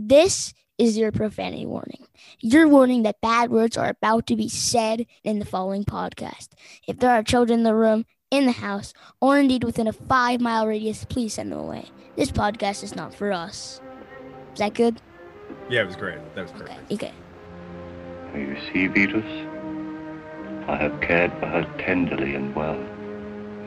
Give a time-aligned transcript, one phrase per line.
[0.00, 2.06] This is your profanity warning.
[2.38, 6.50] Your warning that bad words are about to be said in the following podcast.
[6.86, 10.40] If there are children in the room, in the house, or indeed within a five
[10.40, 11.86] mile radius, please send them away.
[12.14, 13.80] This podcast is not for us.
[14.52, 15.02] Is that good?
[15.68, 16.18] Yeah, it was great.
[16.36, 16.92] That was perfect.
[16.92, 17.12] Okay.
[18.30, 18.40] okay.
[18.40, 19.26] You see, Vitus,
[20.68, 22.78] I have cared for her tenderly and well.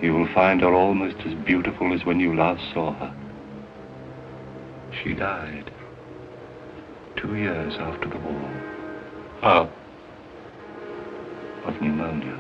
[0.02, 3.14] You will find her almost as beautiful as when you last saw her.
[5.04, 5.70] She died
[7.22, 8.50] two years after the war.
[9.42, 9.70] How?
[11.66, 12.38] Of pneumonia.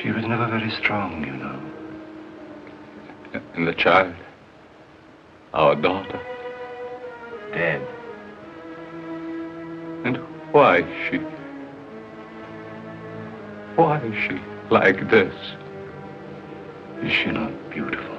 [0.00, 1.60] She was never very strong, you know.
[3.54, 4.14] And the child,
[5.52, 6.20] our daughter,
[7.52, 7.86] dead.
[10.04, 10.16] And
[10.52, 11.18] why is she?
[13.76, 14.40] Why is she
[14.70, 15.34] like this?
[17.02, 18.11] Is she not beautiful?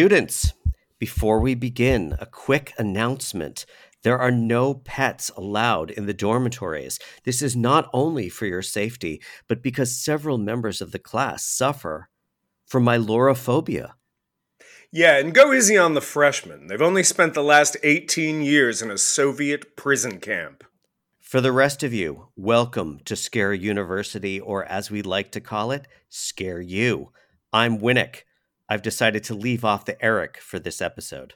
[0.00, 0.54] Students,
[0.98, 3.66] before we begin, a quick announcement.
[4.02, 6.98] There are no pets allowed in the dormitories.
[7.24, 12.08] This is not only for your safety, but because several members of the class suffer
[12.64, 13.90] from ailurophobia.
[14.90, 16.68] Yeah, and go easy on the freshmen.
[16.68, 20.64] They've only spent the last 18 years in a Soviet prison camp.
[21.20, 25.70] For the rest of you, welcome to Scare University, or as we like to call
[25.70, 27.12] it, Scare You.
[27.52, 28.22] I'm Winnick.
[28.70, 31.34] I've decided to leave off the Eric for this episode.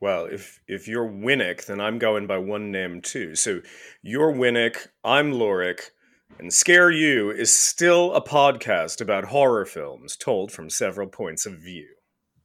[0.00, 3.36] Well, if if you're Winnick, then I'm going by one name too.
[3.36, 3.60] So
[4.02, 5.90] you're Winnick, I'm Lorik,
[6.40, 11.52] and Scare You is still a podcast about horror films told from several points of
[11.52, 11.86] view.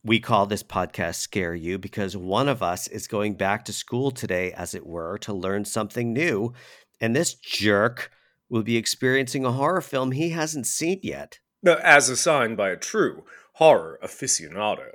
[0.04, 4.12] We call this podcast Scare You because one of us is going back to school
[4.12, 6.54] today, as it were, to learn something new.
[7.02, 8.12] And this jerk
[8.50, 11.40] will be experiencing a horror film he hasn't seen yet.
[11.66, 13.24] As assigned by a true
[13.56, 14.90] horror aficionado.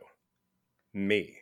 [0.93, 1.39] Me.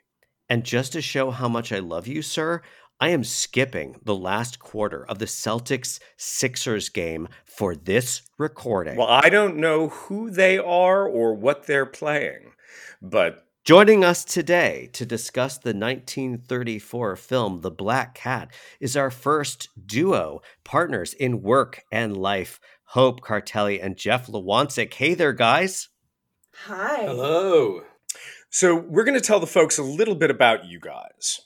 [0.49, 2.63] And just to show how much I love you, sir,
[3.01, 8.97] I am skipping the last quarter of the Celtics Sixers game for this recording.
[8.97, 12.53] Well, I don't know who they are or what they're playing,
[13.03, 13.45] but.
[13.65, 20.41] Joining us today to discuss the 1934 film The Black Cat is our first duo
[20.65, 24.95] partners in work and life, Hope Cartelli and Jeff Lewonczyk.
[24.95, 25.89] Hey there, guys.
[26.67, 27.05] Hi.
[27.05, 27.83] Hello.
[28.51, 31.43] So, we're going to tell the folks a little bit about you guys.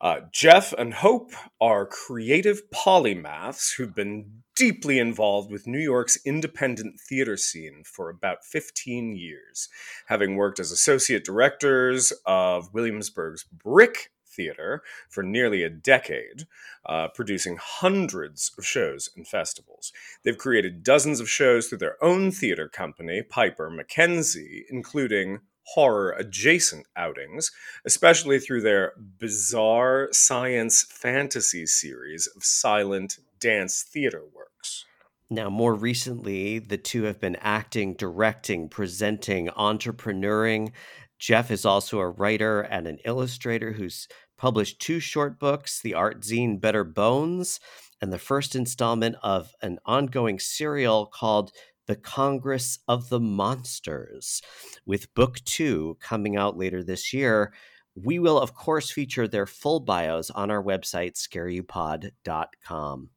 [0.00, 7.00] Uh, Jeff and Hope are creative polymaths who've been deeply involved with New York's independent
[7.00, 9.68] theater scene for about 15 years,
[10.06, 16.46] having worked as associate directors of Williamsburg's Brick Theater for nearly a decade,
[16.86, 19.92] uh, producing hundreds of shows and festivals.
[20.24, 26.86] They've created dozens of shows through their own theater company, Piper McKenzie, including horror adjacent
[26.96, 27.50] outings,
[27.84, 34.84] especially through their bizarre science fantasy series of silent dance theater works.
[35.30, 40.72] Now, more recently, the two have been acting, directing, presenting, entrepreneuring.
[41.18, 44.08] Jeff is also a writer and an illustrator who's
[44.42, 47.60] published two short books the art zine Better Bones,
[48.00, 51.52] and the first installment of an ongoing serial called
[51.86, 54.42] The Congress of the Monsters.
[54.84, 57.52] With book two coming out later this year,
[57.94, 63.10] we will, of course, feature their full bios on our website, scareyoupod.com.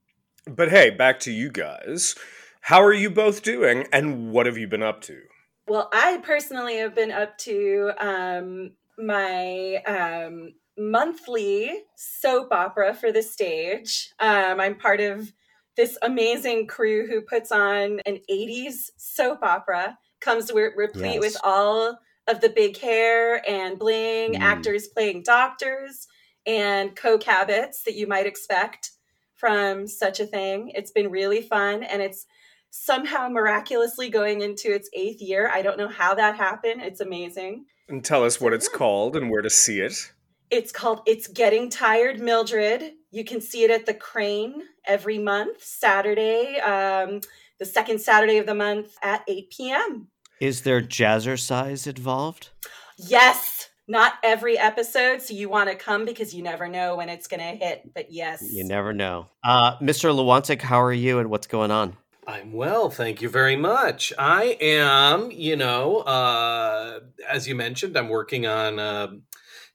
[0.46, 2.14] But hey, back to you guys.
[2.62, 5.22] How are you both doing, and what have you been up to?
[5.68, 13.22] Well, I personally have been up to um, my um, monthly soap opera for the
[13.22, 14.12] stage.
[14.20, 15.32] Um, I'm part of
[15.78, 21.20] this amazing crew who puts on an 80s soap opera, comes re- replete yes.
[21.22, 24.40] with all of the big hair and bling, mm.
[24.40, 26.08] actors playing doctors,
[26.46, 28.92] and habits that you might expect
[29.36, 30.72] from such a thing.
[30.76, 32.26] It's been really fun and it's
[32.70, 35.50] somehow miraculously going into its eighth year.
[35.50, 36.82] I don't know how that happened.
[36.82, 37.66] It's amazing.
[37.88, 40.12] And tell us what it's called and where to see it.
[40.52, 42.94] It's called It's Getting Tired, Mildred.
[43.12, 47.22] You can see it at the Crane every month, Saturday, um,
[47.60, 50.08] the second Saturday of the month at 8 p.m.
[50.40, 52.50] Is there jazzercise involved?
[52.98, 55.22] Yes, not every episode.
[55.22, 57.94] So you want to come because you never know when it's going to hit.
[57.94, 58.44] But yes.
[58.52, 59.28] You never know.
[59.44, 60.14] Uh, Mr.
[60.14, 61.98] Lewonczyk, how are you and what's going on?
[62.28, 64.12] I'm well, thank you very much.
[64.18, 69.20] I am, you know, uh, as you mentioned, I'm working on a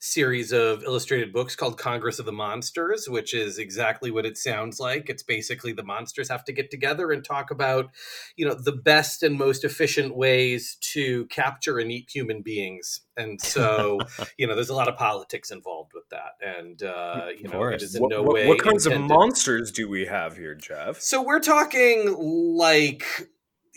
[0.01, 4.81] series of illustrated books called Congress of the Monsters, which is exactly what it sounds
[4.81, 5.11] like.
[5.11, 7.91] It's basically the monsters have to get together and talk about,
[8.35, 13.03] you know, the best and most efficient ways to capture and eat human beings.
[13.17, 14.01] And so,
[14.39, 16.37] you know, there's a lot of politics involved with that.
[16.41, 18.49] And, uh, you know, it is in what, no what, way.
[18.49, 21.01] what kinds intended- of monsters do we have here, Jeff?
[21.01, 22.17] So we're talking
[22.57, 23.05] like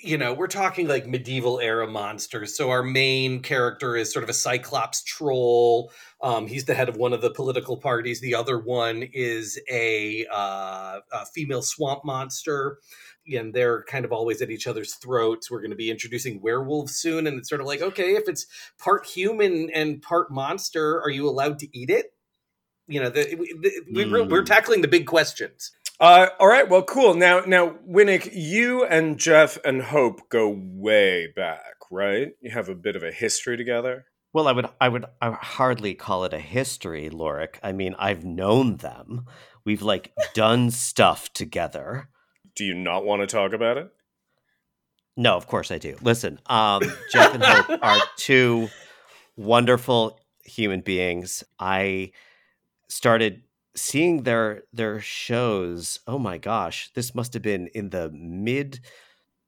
[0.04, 2.58] you know, we're talking like medieval era monsters.
[2.58, 5.92] So our main character is sort of a cyclops troll.
[6.22, 8.20] Um, he's the head of one of the political parties.
[8.20, 12.80] The other one is a, uh, a female swamp monster.
[13.34, 15.50] And they're kind of always at each other's throats.
[15.50, 17.26] We're going to be introducing werewolves soon.
[17.26, 18.46] And it's sort of like, okay, if it's
[18.78, 22.08] part human and part monster, are you allowed to eat it?
[22.88, 23.24] You know, the,
[23.62, 24.48] the, we, we're, we're Mm.
[24.48, 25.72] tackling the big questions.
[26.00, 27.14] Uh, all right, well, cool.
[27.14, 32.34] Now, now, Winnick, you and Jeff and Hope go way back, right?
[32.42, 34.06] You have a bit of a history together.
[34.34, 37.56] Well, I would, I would, I would hardly call it a history, Lorik.
[37.62, 39.28] I mean, I've known them.
[39.64, 42.10] We've like done stuff together.
[42.56, 43.92] Do you not want to talk about it?
[45.16, 45.96] No, of course I do.
[46.02, 46.82] Listen, um,
[47.12, 48.70] Jeff and Hope are two
[49.36, 51.44] wonderful human beings.
[51.60, 52.12] I
[52.88, 53.44] started
[53.76, 56.00] seeing their their shows.
[56.08, 58.80] Oh my gosh, this must have been in the mid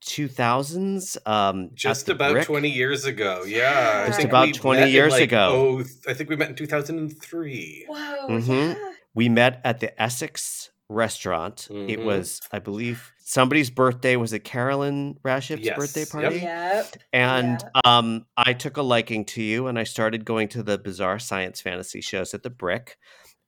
[0.06, 1.18] 2000s.
[1.28, 2.46] Um, Just about Brick.
[2.46, 3.44] 20 years ago.
[3.46, 4.04] Yeah.
[4.06, 5.80] I Just about 20 years like, ago.
[5.82, 7.86] Oh, I think we met in 2003.
[7.88, 8.28] Whoa.
[8.30, 8.76] Mhm.
[8.76, 8.92] Yeah.
[9.14, 11.68] We met at the Essex restaurant.
[11.72, 12.04] It Mhm.
[12.06, 14.16] was, I believe, somebody's birthday.
[14.16, 15.76] Was it Carolyn Raship's Yes.
[15.78, 16.38] birthday party?
[16.42, 16.98] Yep.
[17.12, 21.18] And um, I took a liking to you, and I started going to the bizarre
[21.18, 22.98] science fantasy shows at the Brick.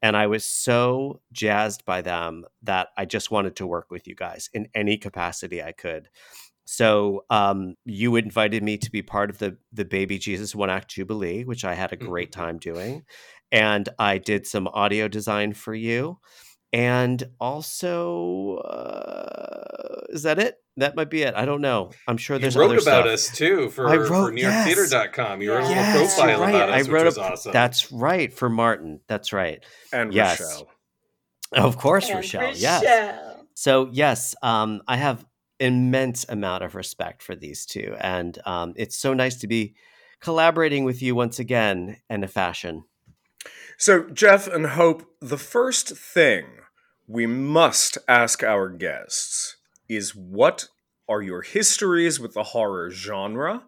[0.02, 4.16] And I was so jazzed by them that I just wanted to work with you
[4.16, 6.10] guys in any capacity I could.
[6.66, 10.90] So um, you invited me to be part of the the Baby Jesus One Act
[10.92, 13.04] Jubilee, which I had a great time doing,
[13.54, 16.20] and I did some audio design for you,
[16.74, 20.56] and also uh, is that it?
[20.78, 21.34] That might be it.
[21.36, 21.92] I don't know.
[22.08, 23.32] I'm sure there's You there's wrote other about stuff.
[23.32, 25.42] us too for, I for wrote- NewYorkTheater.com.
[25.42, 26.50] You wrote a little Yes, Yes, profile right.
[26.50, 27.52] about us, I which wrote was a, awesome.
[27.52, 29.00] That's right for Martin.
[29.08, 29.64] That's right.
[29.92, 30.40] And Yes.
[30.40, 30.68] Rochelle.
[31.54, 32.54] Of course, And Rochelle.
[32.56, 33.36] Yes.
[33.56, 35.26] So yes, um, I have
[35.60, 39.74] immense amount of respect for these two, and um, it's so nice to be
[40.22, 42.84] collaborating with you once again in a fashion.
[43.80, 46.46] So, Jeff and Hope, the first thing
[47.08, 49.57] we must ask our guests
[49.90, 50.68] is what
[51.10, 53.64] are your histories with the horror genre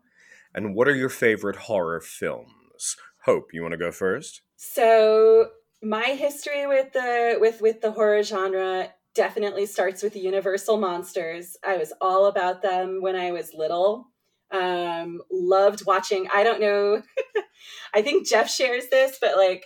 [0.54, 2.98] and what are your favorite horror films?
[3.25, 4.42] Hope, you want to go first?
[4.56, 5.50] So
[5.81, 11.57] my history with the with with the horror genre definitely starts with the Universal monsters.
[11.66, 14.07] I was all about them when I was little.
[14.51, 16.27] Um, loved watching.
[16.34, 17.01] I don't know.
[17.94, 19.65] I think Jeff shares this, but like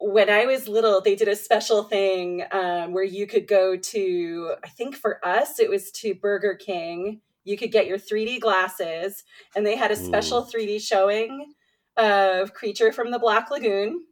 [0.00, 4.54] when I was little, they did a special thing um, where you could go to.
[4.64, 7.20] I think for us, it was to Burger King.
[7.44, 9.24] You could get your 3D glasses,
[9.56, 11.52] and they had a special 3D showing
[11.96, 14.04] of Creature from the Black Lagoon.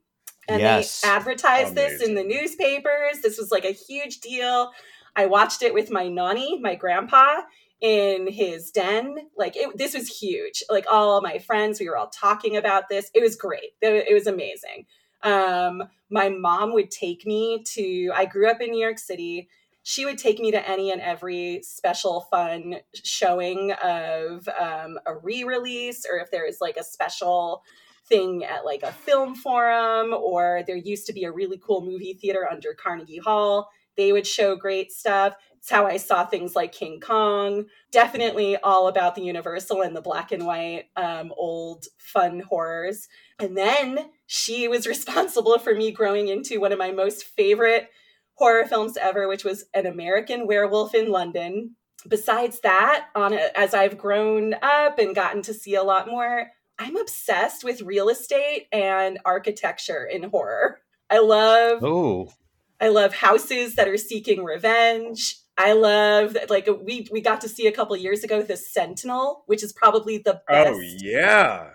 [0.48, 1.00] And Yes.
[1.00, 3.20] they advertised this in the newspapers.
[3.22, 4.70] This was like a huge deal.
[5.16, 7.42] I watched it with my nanny, my grandpa,
[7.80, 9.16] in his den.
[9.36, 10.62] Like it, this was huge.
[10.70, 13.10] Like all my friends, we were all talking about this.
[13.14, 13.72] It was great.
[13.82, 14.86] It was amazing.
[15.26, 18.12] Um, my mom would take me to.
[18.14, 19.48] I grew up in New York City.
[19.82, 26.06] She would take me to any and every special fun showing of um, a re-release,
[26.10, 27.62] or if there is like a special
[28.08, 32.14] thing at like a film forum, or there used to be a really cool movie
[32.14, 33.68] theater under Carnegie Hall.
[33.96, 35.34] They would show great stuff.
[35.58, 37.64] It's how I saw things like King Kong.
[37.90, 43.08] Definitely all about the Universal and the black and white um, old fun horrors.
[43.38, 47.88] And then she was responsible for me growing into one of my most favorite
[48.34, 51.76] horror films ever, which was An American Werewolf in London.
[52.08, 56.48] Besides that, on a, as I've grown up and gotten to see a lot more,
[56.78, 60.80] I'm obsessed with real estate and architecture in horror.
[61.10, 62.32] I love Oh,
[62.80, 65.38] I love houses that are seeking revenge.
[65.56, 69.62] I love like we we got to see a couple years ago the Sentinel, which
[69.62, 71.70] is probably the oh, best Oh yeah.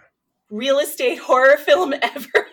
[0.52, 2.48] Real estate horror film ever.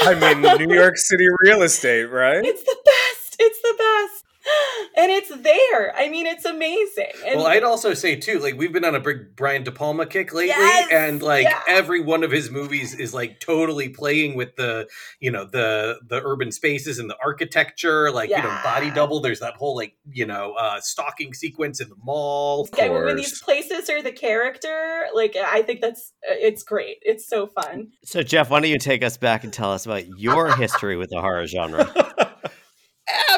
[0.00, 2.44] I mean New York City real estate, right?
[2.44, 3.36] It's the best.
[3.38, 4.25] It's the best.
[4.98, 5.94] And it's there.
[5.94, 7.10] I mean, it's amazing.
[7.26, 10.06] And well, I'd also say too, like we've been on a big Brian De Palma
[10.06, 11.60] kick lately, Yes, and like yeah.
[11.68, 14.88] every one of his movies is like totally playing with the,
[15.20, 18.10] you know, the the urban spaces and the architecture.
[18.10, 19.20] Like you know, Body Double.
[19.20, 22.66] There's that whole like you know uh stalking sequence in the mall.
[22.78, 26.98] yeah, when these places are the character, like I think that's it's great.
[27.02, 27.92] It's so fun.
[28.02, 31.10] So, Jeff, why don't you take us back and tell us about your history with
[31.10, 31.92] the horror genre?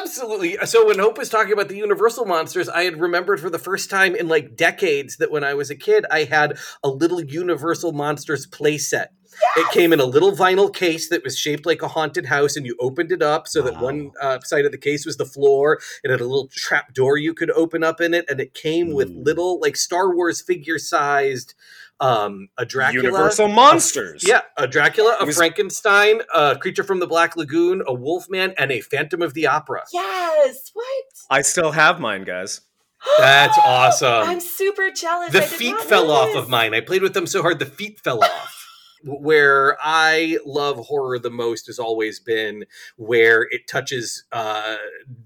[0.09, 0.57] Absolutely.
[0.65, 3.91] So when Hope was talking about the Universal monsters, I had remembered for the first
[3.91, 7.91] time in like decades that when I was a kid, I had a little Universal
[7.91, 9.09] monsters playset.
[9.55, 12.65] It came in a little vinyl case that was shaped like a haunted house, and
[12.65, 15.79] you opened it up so that one uh, side of the case was the floor.
[16.03, 18.93] It had a little trap door you could open up in it, and it came
[18.93, 21.53] with little like Star Wars figure sized
[21.99, 23.03] um a Dracula.
[23.03, 24.23] Universal monsters.
[24.25, 28.71] Yeah, a Dracula, a was- Frankenstein, a creature from the Black Lagoon, a Wolfman, and
[28.71, 29.83] a Phantom of the Opera.
[29.91, 30.71] Yes.
[30.73, 30.85] What?
[31.29, 32.61] I still have mine, guys.
[33.17, 34.29] That's awesome.
[34.29, 35.31] I'm super jealous.
[35.31, 36.73] the I feet fell know off of mine.
[36.73, 38.55] I played with them so hard the feet fell off.
[39.05, 42.65] Where I love horror the most has always been
[42.97, 44.75] where it touches, uh,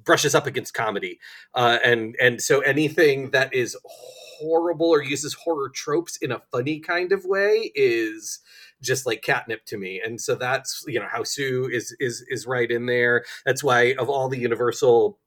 [0.04, 1.20] brushes up against comedy,
[1.56, 3.76] uh, and and so anything that is
[4.44, 8.40] horrible or uses horror tropes in a funny kind of way is
[8.82, 10.02] just like catnip to me.
[10.06, 13.24] And so that's you know how Sue is is is right in there.
[13.46, 15.20] That's why of all the Universal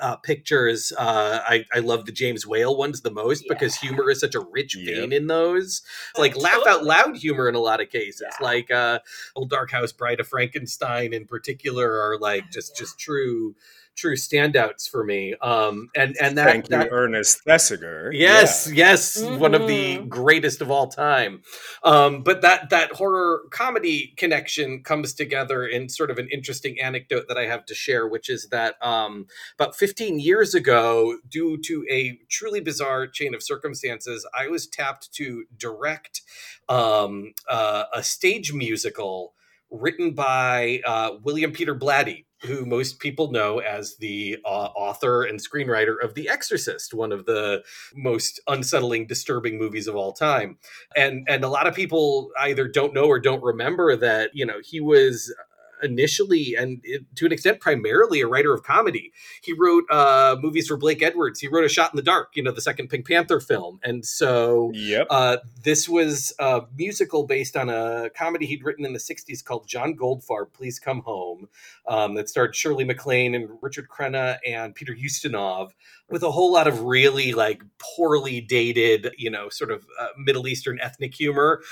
[0.00, 0.92] uh, pictures.
[0.98, 4.40] Uh, I, I love the James Whale ones the most because humor is such a
[4.40, 4.94] rich Yep.
[4.94, 5.82] vein in those.
[6.18, 8.26] Like laugh out loud humor in a lot of cases.
[8.30, 8.44] Yeah.
[8.44, 9.00] Like uh,
[9.34, 13.54] Old Dark House, Bride of Frankenstein in particular are like just just true
[13.96, 15.34] true standouts for me.
[15.42, 18.10] Um, and and that Thank that you, Ernest Thesiger.
[18.12, 20.08] Yes, yes, one of the Mhm.
[20.08, 21.42] greatest of all time.
[21.82, 27.26] Um, but that that horror comedy connection comes together in sort of an interesting anecdote
[27.28, 29.26] that I have to share, which is that um,
[29.58, 35.12] about 15 years ago, due to a truly bizarre chain of circumstances, I was tapped
[35.14, 36.22] to direct
[36.68, 39.34] um, uh, a stage musical
[39.70, 45.40] written by uh, William Peter Blatty, who most people know as the uh, author and
[45.40, 47.62] screenwriter of The Exorcist, one of the
[47.94, 50.58] most unsettling, disturbing movies of all time.
[50.96, 54.60] And and a lot of people either don't know or don't remember that you know
[54.62, 55.34] he was
[55.82, 56.82] initially and
[57.14, 61.40] to an extent primarily a writer of comedy he wrote uh movies for blake edwards
[61.40, 64.04] he wrote a shot in the dark you know the second pink panther film and
[64.04, 65.06] so Yep.
[65.10, 69.66] uh, this was a musical based on a comedy he'd written in the 60s called
[69.66, 71.48] John Goldfarb, Please Come Home,
[71.88, 75.70] um, that starred Shirley MacLaine and Richard Crenna and Peter Ustinov,
[76.08, 80.46] with a whole lot of really like poorly dated, you know, sort of uh, Middle
[80.46, 81.62] Eastern ethnic humor.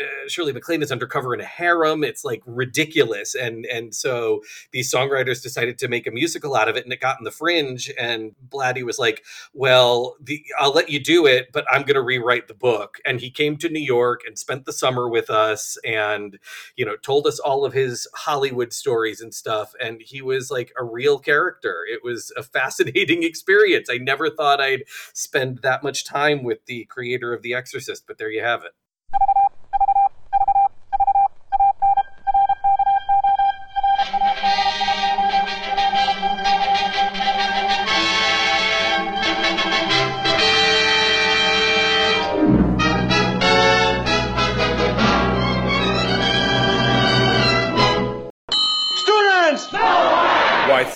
[0.00, 2.02] Uh, Shirley MacLaine is undercover in a harem.
[2.04, 3.34] It's like ridiculous.
[3.34, 4.42] And, and so
[4.72, 7.30] these songwriters decided to make a musical out of it and it got in the
[7.30, 7.90] fringe.
[7.98, 12.02] And Blatty was like, well, the, I'll let you do it, but I'm going to
[12.02, 12.98] rewrite the book.
[13.04, 16.38] And he came to New York and spent the summer with us and,
[16.76, 19.74] you know, told us all of his Hollywood stories and stuff.
[19.80, 21.80] And he was like a real character.
[21.90, 23.88] It was a fascinating experience.
[23.90, 28.18] I never thought I'd spend that much time with the creator of The Exorcist, but
[28.18, 28.72] there you have it.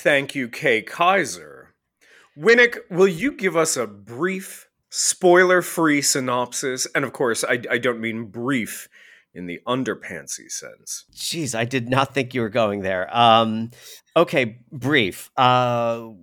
[0.07, 1.71] Thank you, Kay Kyser.
[2.39, 6.87] Winnick, will you give us a brief, spoiler free synopsis?
[6.95, 8.89] And of course, I, I don't mean brief
[9.35, 11.07] in the underpantsy sense.
[11.13, 13.09] Jeez, I did not think you were going there.
[13.13, 13.73] Um,
[14.17, 15.29] okay, brief.
[15.37, 16.15] Uh, all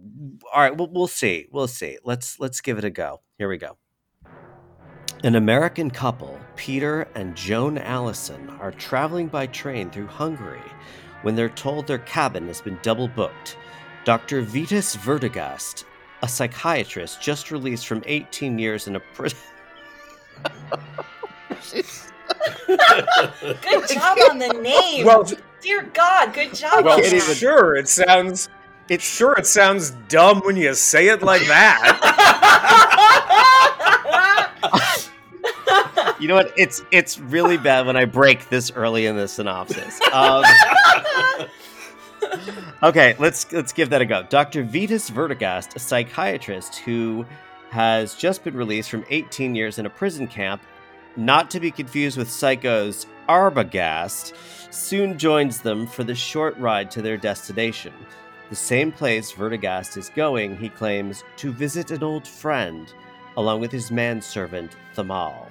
[0.55, 1.47] right, we'll, we'll see.
[1.51, 1.97] We'll see.
[2.05, 3.19] Let's let's give it a go.
[3.37, 3.75] Here we go.
[5.25, 10.71] An American couple, Peter and Joan Allison, are traveling by train through Hungary
[11.23, 13.57] when they're told their cabin has been double booked.
[14.05, 14.41] Dr.
[14.41, 15.85] Vitus Werdegast,
[16.21, 19.37] a psychiatrist just released from 18 years in a prison.
[21.71, 21.85] Good
[23.89, 25.05] job on the name.
[25.05, 25.25] Well,
[25.63, 27.35] Dear God, good job well, on that.
[27.37, 28.49] sure, it sounds.
[28.89, 31.99] It sure it sounds dumb when you say it like that.
[36.19, 36.53] You know what?
[36.55, 39.99] It's it's really bad when I break this early in the synopsis.
[40.13, 40.41] Um,
[42.83, 44.23] okay, let's let's give that a go.
[44.23, 44.63] Dr.
[44.63, 47.25] Vitus Werdegast, a psychiatrist who
[47.69, 50.61] has just been released from 18 years in a prison camp,
[51.15, 54.33] not to be confused with Psycho's Arbogast,
[54.71, 57.93] soon joins them for the short ride to their destination.
[58.49, 62.93] The same place Werdegast is going, he claims, to visit an old friend,
[63.37, 65.47] along with his manservant, Thamal.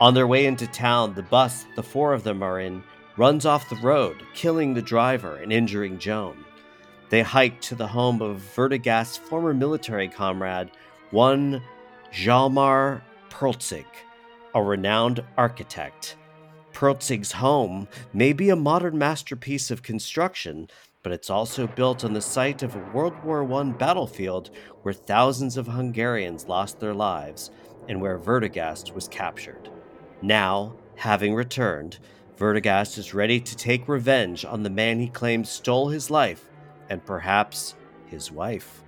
[0.00, 2.82] On their way into town, the bus the four of them are in
[3.16, 6.44] runs off the road, killing the driver and injuring Joan.
[7.08, 10.70] They hike to the home of Werdegast's former military comrade,
[11.10, 11.62] one
[12.12, 13.86] Hjalmar Poelzig,
[14.54, 16.16] a renowned architect.
[16.72, 20.68] Poelzig's home may be a modern masterpiece of construction,
[21.02, 24.50] but it's also built on the site of a World War I battlefield
[24.82, 27.50] where thousands of Hungarians lost their lives
[27.88, 29.70] and where Werdegast was captured.
[30.20, 31.98] Now, having returned,
[32.38, 36.44] Werdegast is ready to take revenge on the man he claims stole his life
[36.90, 37.74] and perhaps
[38.06, 38.82] his wife.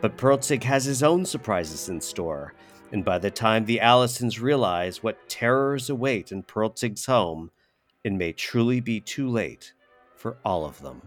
[0.00, 2.54] But Poelzig has his own surprises in store,
[2.92, 7.50] and by the time the Allisons realize what terrors await in Poelzig's home,
[8.02, 9.72] it may truly be too late
[10.16, 11.02] for all of them.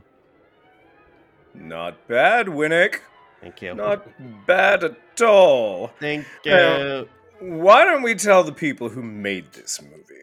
[1.54, 3.00] Not bad, Winnick.
[3.42, 3.74] Thank you.
[3.74, 4.08] Not
[4.46, 5.92] bad at all.
[6.00, 6.52] Thank you.
[6.52, 7.06] Now,
[7.40, 10.22] why don't we tell the people who made this movie?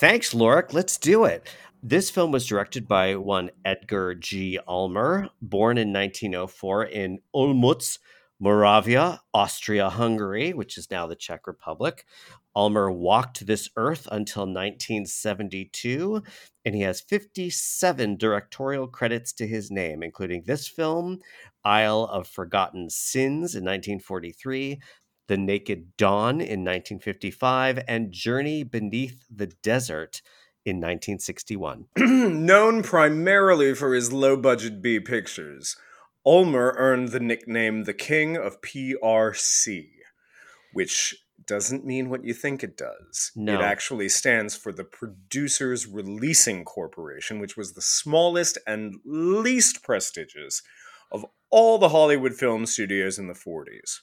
[0.00, 0.72] Thanks, Lorik.
[0.72, 1.46] Let's do it.
[1.82, 4.58] This film was directed by one Edgar G.
[4.66, 7.98] Ulmer, born in 1904 in Olmutz,
[8.40, 12.06] Moravia, Austria Hungary, which is now the Czech Republic.
[12.56, 16.22] Ulmer walked this earth until 1972,
[16.64, 21.18] and he has 57 directorial credits to his name, including this film,
[21.62, 24.80] Isle of Forgotten Sins in 1943,
[25.30, 30.22] The Naked Dawn in 1955, and Journey Beneath the Desert
[30.64, 31.86] in 1961.
[31.96, 35.76] Known primarily for his low budget B pictures,
[36.26, 39.90] Ulmer earned the nickname the King of PRC,
[40.72, 41.14] which
[41.46, 43.30] doesn't mean what you think it does.
[43.36, 43.54] No.
[43.54, 50.60] It actually stands for the Producers Releasing Corporation, which was the smallest and least prestigious
[51.12, 54.00] of all the Hollywood film studios in the 40s.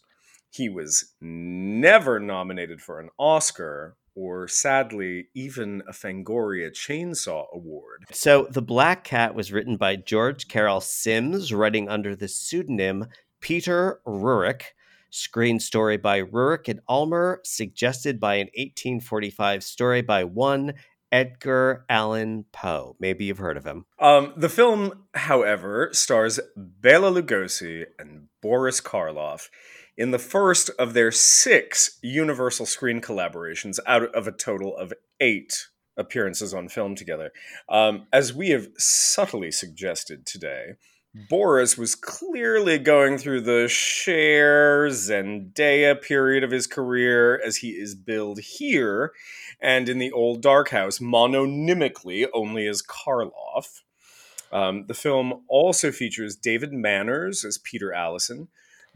[0.57, 8.05] He was never nominated for an Oscar or, sadly, even a Fangoria Chainsaw Award.
[8.11, 13.05] So, The Black Cat was written by George Carol Sims, writing under the pseudonym
[13.39, 14.63] Peter Ruric.
[15.11, 20.73] Screen story by Ruric and Ulmer, suggested by an 1845 story by one
[21.11, 22.95] Edgar Allan Poe.
[22.99, 23.85] Maybe you've heard of him.
[23.99, 29.49] Um, the film, however, stars Bela Lugosi and Boris Karloff
[29.97, 35.67] in the first of their six Universal screen collaborations out of a total of eight
[35.97, 37.31] appearances on film together.
[37.67, 40.73] Um, as we have subtly suggested today,
[41.29, 47.95] Boris was clearly going through the Cher Zendaya period of his career as he is
[47.95, 49.13] billed here
[49.60, 53.81] and in the old Dark House mononymically only as Karloff.
[54.51, 58.47] Um, the film also features David Manners as Peter Allison,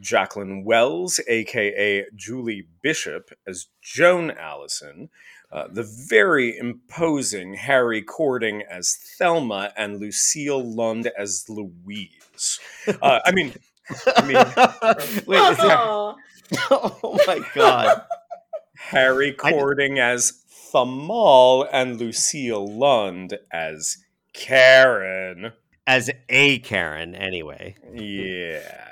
[0.02, 5.10] Jacqueline Wells, aka Julie Bishop, as Joan Allison,
[5.52, 12.60] uh, the very imposing Harry Cording as Thelma, and Lucille Lund as Louise.
[13.02, 13.54] Uh, I mean,
[14.18, 14.36] I mean,
[15.28, 16.16] Wait, is there- Aw.
[16.72, 18.02] oh my god.
[18.78, 23.98] Harry I- Cording as Thamal and Lucille Lund as
[24.34, 25.52] Karen.
[25.88, 27.76] As a Karen, anyway.
[27.94, 28.91] Yeah.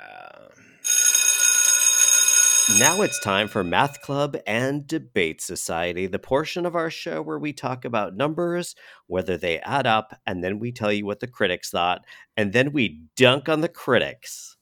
[2.78, 7.38] Now it's time for Math Club and Debate Society, the portion of our show where
[7.38, 8.74] we talk about numbers,
[9.06, 12.06] whether they add up, and then we tell you what the critics thought,
[12.36, 14.56] and then we dunk on the critics.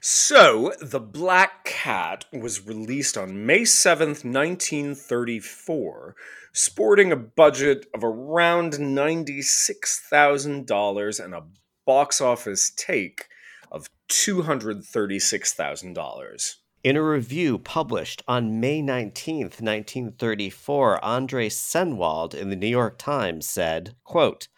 [0.00, 6.16] So, The Black Cat was released on May 7th, 1934,
[6.52, 11.44] sporting a budget of around $96,000 and a
[11.84, 13.26] box office take
[13.70, 16.54] of $236,000.
[16.84, 23.46] In a review published on May 19th, 1934, Andre Sennwald in the New York Times
[23.46, 24.48] said, quote,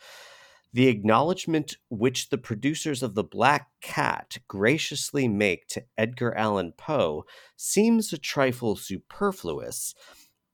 [0.72, 7.26] the acknowledgement which the producers of The Black Cat graciously make to Edgar Allan Poe
[7.56, 9.94] seems a trifle superfluous,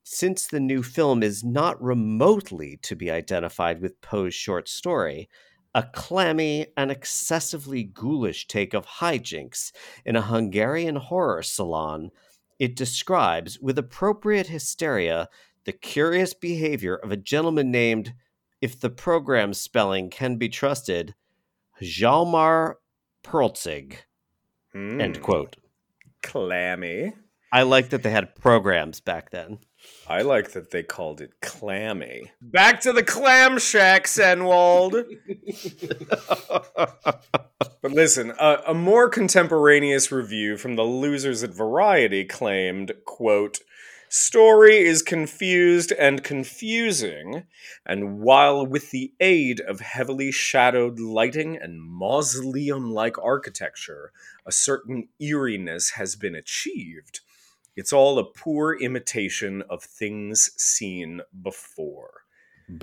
[0.02, 5.28] since the new film is not remotely to be identified with Poe's short story,
[5.74, 9.72] a clammy and excessively ghoulish take of hijinks
[10.04, 12.10] in a Hungarian horror salon,
[12.58, 15.28] it describes with appropriate hysteria
[15.64, 18.14] the curious behavior of a gentleman named,
[18.60, 21.14] if the program spelling can be trusted,
[21.80, 22.74] Hjalmar
[23.22, 23.96] Poelzig.
[24.74, 25.56] End Hmm, quote.
[26.22, 27.14] Clammy.
[27.52, 29.58] I like that they had programs back then.
[30.06, 32.32] I like that they called it clammy.
[32.40, 35.04] Back to the clam shack, Sennwald.
[37.82, 43.60] but listen, a, a more contemporaneous review from the losers at Variety claimed, quote,
[44.12, 47.44] Story is confused and confusing,
[47.86, 54.10] and while with the aid of heavily shadowed lighting and mausoleum like architecture,
[54.44, 57.20] a certain eeriness has been achieved,
[57.76, 62.22] it's all a poor imitation of things seen before.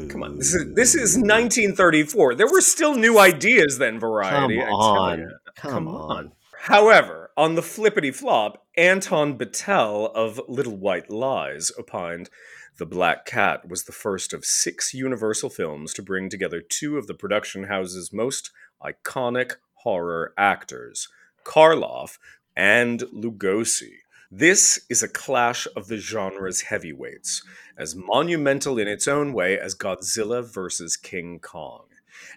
[0.10, 2.36] Come on, this is this is 1934.
[2.36, 4.58] There were still new ideas then, Variety.
[4.58, 5.39] Tell on.
[5.56, 6.17] Come, Come on.
[6.17, 6.32] on.
[6.60, 12.30] However, on the flippity flop, Anton Bitel of Little White Lies opined
[12.78, 17.08] The Black Cat was the first of six Universal films to bring together two of
[17.08, 18.52] the production house's most
[18.84, 21.08] iconic horror actors,
[21.45, 22.17] Karloff
[22.56, 23.93] and Lugosi.
[24.32, 27.44] This is a clash of the genre's heavyweights,
[27.78, 30.98] as monumental in its own way as Godzilla vs.
[30.98, 31.86] King Kong.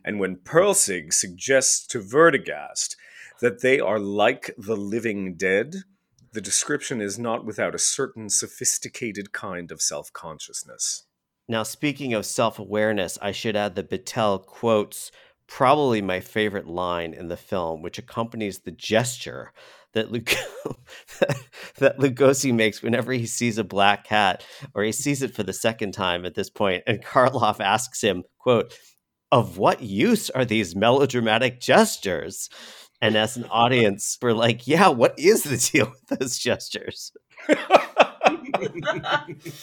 [0.04, 2.94] And when Poelzig suggests to Werdegast
[3.40, 5.82] that they are like the living dead,
[6.32, 11.06] the description is not without a certain sophisticated kind of self consciousness.
[11.48, 15.10] Now, speaking of self awareness, I should add that Bitel quotes
[15.48, 19.52] probably my favorite line in the film, which accompanies the gesture
[19.94, 20.28] that Lug-
[21.78, 25.52] that Lugosi makes whenever he sees a black cat, or he sees it for the
[25.52, 28.76] second time at this point, and Karloff asks him, "quote
[29.32, 32.48] Of what use are these melodramatic gestures?"
[33.02, 37.12] And as an audience, we're like, "Yeah, what is the deal with those gestures?"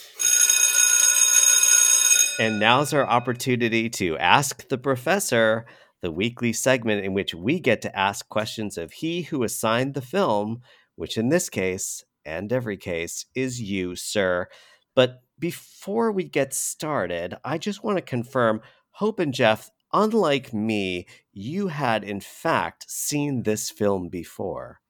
[2.38, 5.66] And now's our opportunity to ask the professor,
[6.00, 10.00] the weekly segment in which we get to ask questions of he who assigned the
[10.00, 10.60] film,
[10.96, 14.46] which in this case, and every case, is you, sir.
[14.94, 18.60] But before we get started, I just want to confirm
[18.92, 24.80] Hope and Jeff, unlike me, you had in fact seen this film before.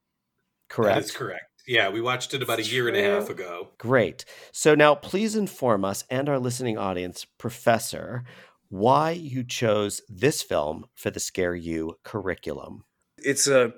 [0.69, 0.95] Correct?
[0.95, 1.45] That is correct.
[1.67, 3.69] Yeah, we watched it about a year and a half ago.
[3.77, 4.25] Great.
[4.53, 8.25] So now please inform us and our listening audience, Professor,
[8.69, 12.85] why you chose this film for the Scare You curriculum.
[13.19, 13.73] It's a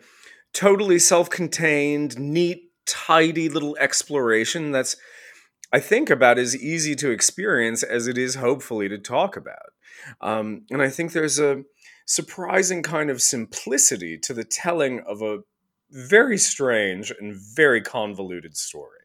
[0.52, 4.96] totally self contained, neat, tidy little exploration that's,
[5.72, 9.72] I think, about as easy to experience as it is hopefully to talk about.
[10.20, 11.62] Um, and I think there's a
[12.06, 15.38] surprising kind of simplicity to the telling of a
[15.90, 18.96] very strange and very convoluted story.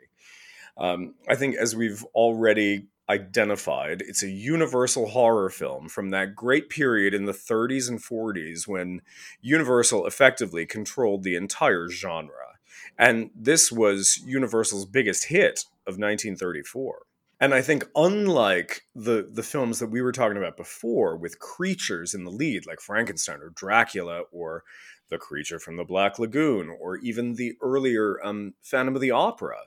[0.77, 6.69] Um, I think, as we've already identified, it's a universal horror film from that great
[6.69, 9.01] period in the 30s and 40s when
[9.41, 12.57] Universal effectively controlled the entire genre.
[12.97, 16.99] And this was Universal's biggest hit of 1934.
[17.39, 22.13] And I think, unlike the, the films that we were talking about before, with creatures
[22.13, 24.63] in the lead, like Frankenstein or Dracula or
[25.09, 29.57] The Creature from the Black Lagoon, or even the earlier um, Phantom of the Opera,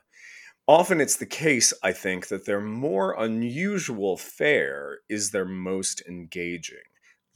[0.69, 6.77] often it's the case, I think, that their more unusual fare is their most engaging,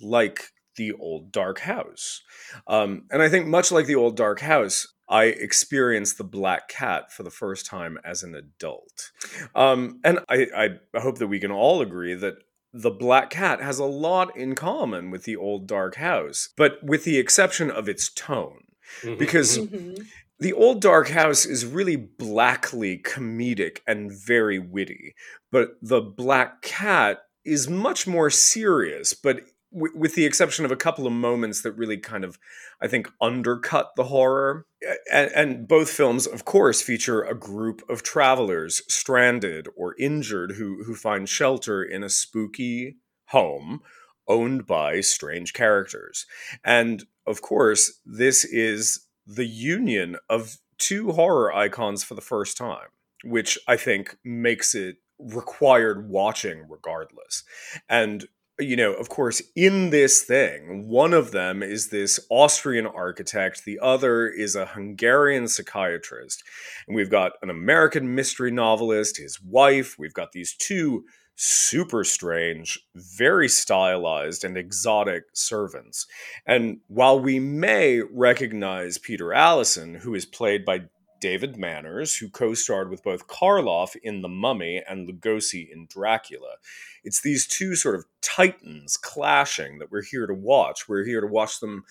[0.00, 2.22] like the old Dark House.
[2.66, 7.12] Um, and I think, much like the old Dark House, I experienced the Black Cat
[7.12, 9.10] for the first time as an adult.
[9.54, 10.46] Um, and I,
[10.94, 12.36] I hope that we can all agree that
[12.72, 17.04] the Black Cat has a lot in common with the old Dark House, but with
[17.04, 18.60] the exception of its tone.
[19.02, 19.18] Mhm.
[19.18, 20.06] Because Mhm.
[20.42, 25.14] The old dark house is really blackly comedic and very witty
[25.50, 29.40] but the black cat is much more serious but
[29.72, 32.38] w- with the exception of a couple of moments that really kind of
[32.80, 34.66] i think undercut the horror.
[35.12, 40.82] And, and both films of course feature a group of travelers stranded or injured who
[40.84, 43.80] who find shelter in a spooky home
[44.28, 46.26] owned by strange characters.
[46.64, 52.88] And of course this is the union of two horror icons for the first time,
[53.24, 57.44] which I think makes it required watching regardless.
[57.88, 58.26] And
[58.58, 63.78] you know, of course, in this thing, one of them is this Austrian architect, the
[63.80, 66.42] other is a Hungarian psychiatrist.
[66.86, 71.04] And we've got an American mystery novelist, his wife, we've got these two
[71.34, 76.06] super strange, very stylized, and exotic servants.
[76.46, 80.82] And while we may recognize Peter Allison, who is played by
[81.22, 86.56] David Manners, who co starred with both Karloff in The Mummy and Lugosi in Dracula.
[87.04, 90.88] It's these two sort of titans clashing that we're here to watch.
[90.88, 91.84] We're here to watch them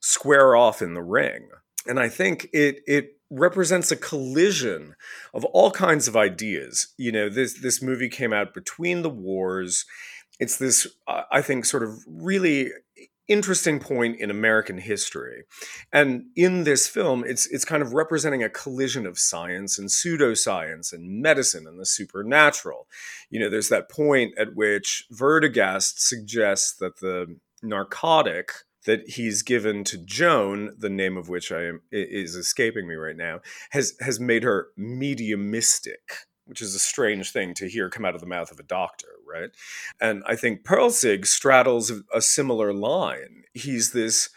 [0.00, 1.50] square off in the ring.
[1.86, 4.94] And I think it, it represents a collision
[5.32, 6.94] of all kinds of ideas.
[6.96, 9.84] You know, this, this movie came out between the wars.
[10.40, 12.70] It's this, I think, sort of really
[13.28, 15.44] interesting point in American history.
[15.92, 20.92] And in this film, it's it's kind of representing a collision of science and pseudoscience
[20.92, 22.86] and medicine and the supernatural.
[23.30, 28.52] You know, there's that point at which Werdegast suggests that the narcotic
[28.84, 33.16] that he's given to Joan, the name of which I am is escaping me right
[33.16, 38.14] now, has has made her mediumistic which is a strange thing to hear come out
[38.14, 39.50] of the mouth of a doctor, right?
[40.00, 43.44] And I think Poelzig straddles a similar line.
[43.54, 44.28] He's this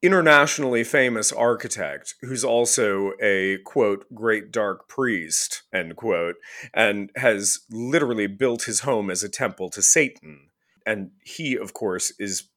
[0.00, 6.36] internationally famous architect who's also a quote great dark priest end quote
[6.72, 10.50] and has literally built his home as a temple to satan
[10.86, 12.48] and he of course is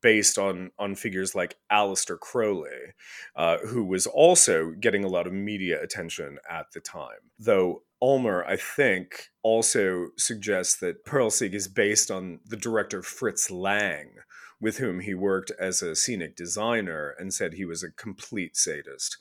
[0.00, 2.94] based on on figures like Aleister Crowley,
[3.34, 7.30] uh, who was also getting a lot of media attention at the time.
[7.38, 14.16] Though Ulmer, I think, also suggests that Poelzig is based on the director Fritz Lang,
[14.60, 19.16] with whom he worked as a scenic designer and said he was a complete sadist.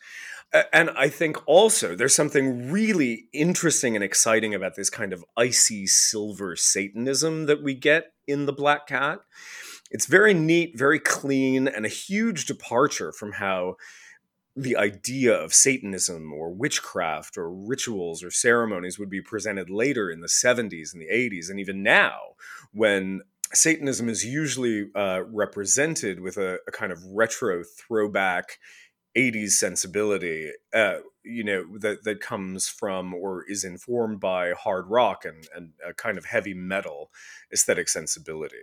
[0.73, 5.87] And I think also there's something really interesting and exciting about this kind of icy
[5.87, 9.19] silver Satanism that we get in The Black Cat.
[9.91, 13.75] It's very neat, very clean, and a huge departure from how
[14.55, 20.21] the idea of Satanism or witchcraft or rituals or ceremonies would be presented later in
[20.21, 22.19] the 70s and the 80s, and even now,
[22.71, 23.21] when
[23.53, 28.59] Satanism is usually uh, represented with a, a, kind of retro throwback
[29.15, 35.25] 80s sensibility, uh, you know, that, that comes from or is informed by hard rock
[35.25, 37.11] and, and a kind of heavy metal
[37.51, 38.55] aesthetic sensibility.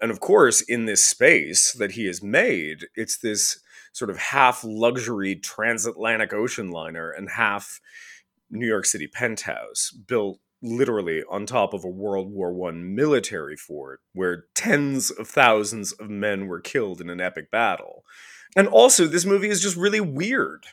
[0.00, 3.60] And of course, in this space that he has made, it's this
[3.92, 7.80] sort of half luxury transatlantic ocean liner and half
[8.50, 14.00] New York City penthouse built literally on top of a World War One military fort
[14.12, 18.04] where tens of thousands of men were killed in an epic battle.
[18.56, 20.66] And also, this movie is just really weird.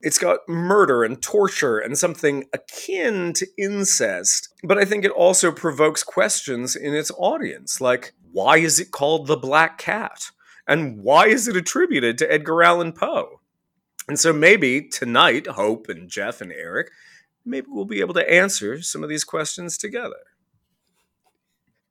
[0.00, 5.50] It's got murder and torture and something akin to incest, but I think it also
[5.50, 10.30] provokes questions in its audience like, why is it called The Black Cat?
[10.68, 13.40] And why is it attributed to Edgar Allan Poe?
[14.08, 16.90] And so maybe tonight, Hope and Jeff and Eric,
[17.44, 20.16] maybe we'll be able to answer some of these questions together.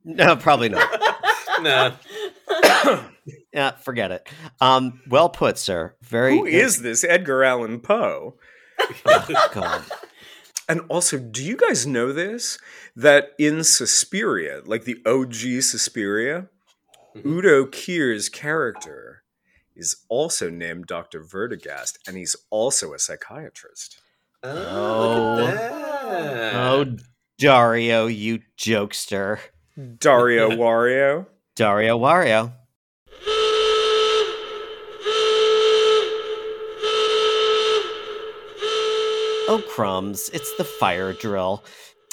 [0.04, 1.02] No, probably not.
[1.62, 1.94] no.
[3.54, 4.28] yeah, forget it.
[4.60, 5.96] Um, well put, sir.
[6.02, 6.38] Very.
[6.38, 8.38] Who is this Edgar Allan Poe?
[9.06, 9.84] oh, God.
[10.68, 12.58] And also, do you guys know this?
[12.96, 16.50] That in Suspiria, like the OG Suspiria,
[17.16, 17.30] Mm-hmm.
[17.30, 19.24] Udo Kier's character
[19.74, 21.22] is also named Dr.
[21.22, 24.02] Verdigast, and he's also a psychiatrist.
[24.44, 26.96] Oh, oh, oh
[27.38, 29.40] Dario, you jokester.
[29.98, 31.28] Dario Wario.
[31.56, 32.52] Dario Wario.
[39.48, 41.64] Oh, crumbs, it's the fire drill.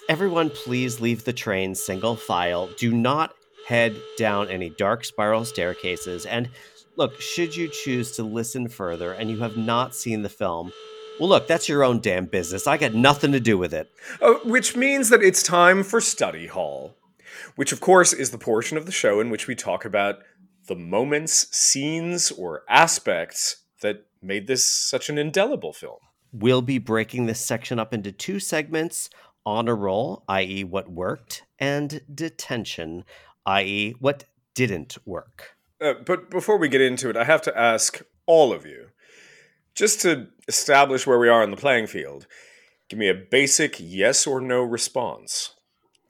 [0.09, 2.69] Everyone, please leave the train single file.
[2.77, 3.35] Do not
[3.67, 6.25] head down any dark spiral staircases.
[6.25, 6.49] And
[6.97, 10.73] look, should you choose to listen further and you have not seen the film,
[11.19, 12.67] well, look, that's your own damn business.
[12.67, 13.91] I got nothing to do with it.
[14.21, 16.95] Uh, which means that it's time for study hall,
[17.57, 20.21] which, of course, is the portion of the show in which we talk about
[20.67, 25.99] the moments, scenes, or aspects that made this such an indelible film.
[26.33, 29.11] We'll be breaking this section up into two segments
[29.45, 33.05] honor roll, i.e., what worked, and detention,
[33.45, 35.57] i.e., what didn't work.
[35.81, 38.89] Uh, but before we get into it, I have to ask all of you,
[39.75, 42.27] just to establish where we are in the playing field,
[42.89, 45.55] give me a basic yes or no response.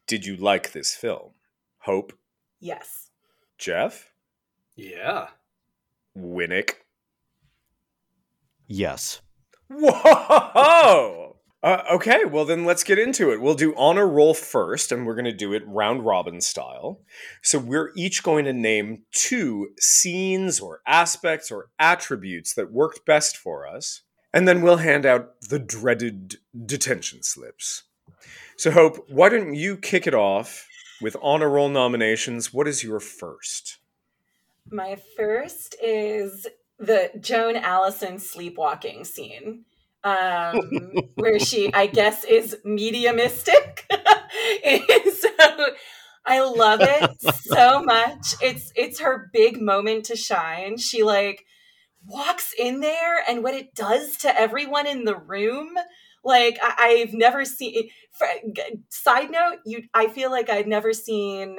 [0.07, 1.32] Did you like this film?
[1.85, 2.13] Hope?
[2.61, 3.11] Yes.
[3.59, 4.13] Jeff?
[4.77, 5.29] Yeah.
[6.17, 6.75] Winnick?
[8.69, 9.21] Yes.
[9.69, 11.29] Whoa!
[11.65, 13.41] Uh, okay, well then let's get into it.
[13.41, 17.03] We'll do honor roll first, and we're going to do it round robin style.
[17.41, 23.37] So we're each going to name two scenes or aspects or attributes that worked best
[23.37, 24.03] for us,
[24.35, 26.35] and then we'll hand out the dreaded
[26.67, 27.85] detention slips.
[28.57, 30.67] So Hope, why don't you kick it off
[31.03, 32.53] with honor roll nominations?
[32.53, 33.79] What is your first?
[34.71, 36.47] My first is
[36.79, 39.65] the Joan Allison sleepwalking scene
[40.05, 43.87] um, where she, I guess, is mediumistic.
[43.91, 45.29] so
[46.25, 48.35] I love it so much.
[48.41, 50.77] It's it's her big moment to shine.
[50.79, 51.45] She like
[52.07, 55.77] walks in there, and what it does to everyone in the room.
[56.25, 57.89] Like I, have never seen.
[58.13, 58.29] For,
[58.89, 59.85] side note, you.
[59.95, 61.59] I feel like I'd never seen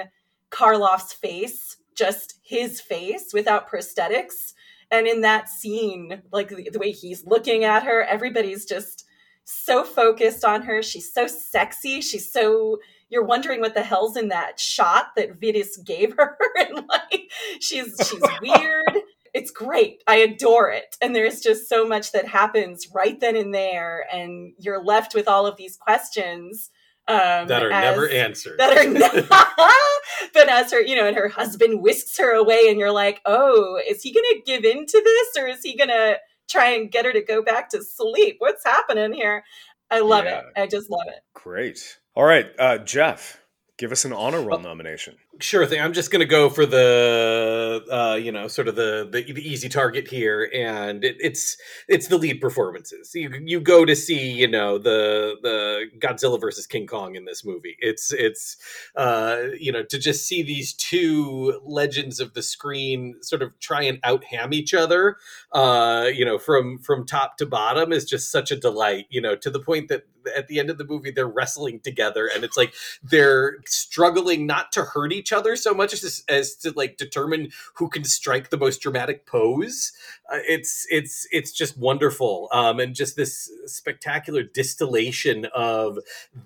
[0.51, 4.53] Karloff's face, just his face without prosthetics
[4.93, 9.05] and in that scene like the, the, way he's looking at her everybody's just
[9.43, 12.77] so focused on her she's so sexy she's so
[13.09, 17.95] you're wondering what the hell's in that shot that Vitus gave her and like she's
[18.07, 19.01] she's weird
[19.33, 23.53] it's great i adore it and there's just so much that happens right then and
[23.53, 26.69] there and you're left with all of these questions
[27.07, 28.57] um, that are as, never answered.
[28.57, 29.13] That are not.
[30.33, 33.79] but as her, you know, and her husband whisks her away, and you're like, oh,
[33.89, 36.17] is he going to give in to this, or is he going to
[36.49, 38.37] try and get her to go back to sleep?
[38.39, 39.43] What's happening here?
[39.91, 40.39] I love yeah.
[40.39, 40.45] it.
[40.55, 41.19] I just love it.
[41.33, 41.99] Great.
[42.15, 43.42] All right, uh, Jeff,
[43.83, 45.13] give us an honor roll nomination.
[45.41, 45.81] Sure thing.
[45.81, 49.41] I'm just going to go for the, uh, you know, sort of the, the, the
[49.41, 51.57] easy target here, and it, it's
[51.89, 53.13] it's the lead performances.
[53.13, 57.43] You you go to see, you know, the the Godzilla versus King Kong in this
[57.43, 57.75] movie.
[57.79, 58.55] It's it's
[58.95, 63.81] uh, you know to just see these two legends of the screen sort of try
[63.81, 65.17] and out ham each other,
[65.51, 69.07] uh, you know, from from top to bottom is just such a delight.
[69.09, 70.03] You know, to the point that
[70.35, 74.71] at the end of the movie they're wrestling together, and it's like they're struggling not
[74.73, 78.57] to hurt each other so much as, as to like determine who can strike the
[78.57, 79.91] most dramatic pose.
[80.31, 85.99] Uh, it's it's it's just wonderful, um, and just this spectacular distillation of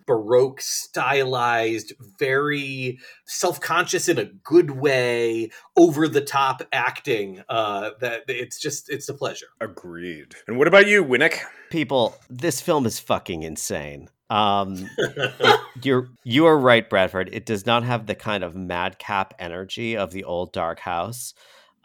[0.05, 7.43] baroque stylized, very self conscious in a good way, over the top acting.
[7.49, 9.47] Uh, that it's just it's a pleasure.
[9.61, 10.35] Agreed.
[10.47, 11.41] And what about you, Winnick?
[11.69, 14.09] People, this film is fucking insane.
[14.29, 17.29] Um, it, you're you are right, Bradford.
[17.31, 21.33] It does not have the kind of madcap energy of the old Dark House,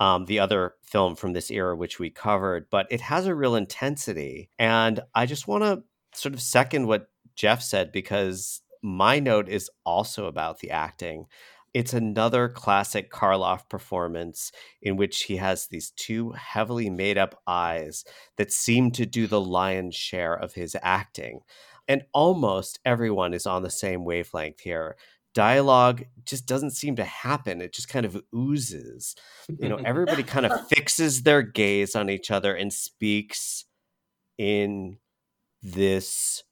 [0.01, 3.55] um, the other film from this era which we covered, but it has a real
[3.55, 4.51] intensity.
[4.59, 5.83] And I just want to
[6.15, 11.27] sort of second what Jeff said because my note is also about the acting.
[11.75, 18.05] It's another classic Karloff performance in which he has these two heavily made up eyes
[18.37, 21.41] that seem to do the lion's share of his acting
[21.89, 24.97] and almost everyone is on the same wavelength here.
[25.35, 29.15] Dialogue just doesn't seem to happen it just kind of oozes.
[29.59, 33.65] You know everybody kind of fixes their gaze on each other and speaks
[34.39, 34.99] in
[35.63, 36.43] this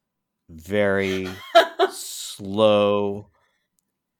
[0.48, 1.28] very
[1.90, 3.28] slow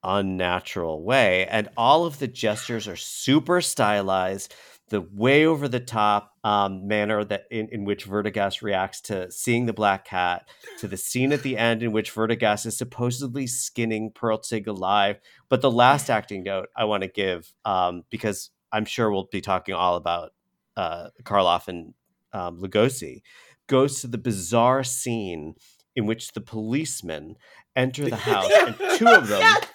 [0.02, 4.54] unnatural way and all of the gestures are super stylized
[4.90, 9.66] the way over the top um, manner that in, in which Werdegast reacts to seeing
[9.66, 10.48] the black cat,
[10.80, 15.20] to the scene at the end in which Werdegast is supposedly skinning Poelzig alive.
[15.48, 19.40] But the last acting note I want to give, um, because I'm sure we'll be
[19.40, 20.32] talking all about
[20.76, 21.94] uh, Karloff and
[22.32, 23.22] um, Lugosi,
[23.68, 25.54] goes to the bizarre scene
[25.94, 27.36] in which the policemen
[27.76, 29.40] enter the house and two of them.
[29.40, 29.66] Yes!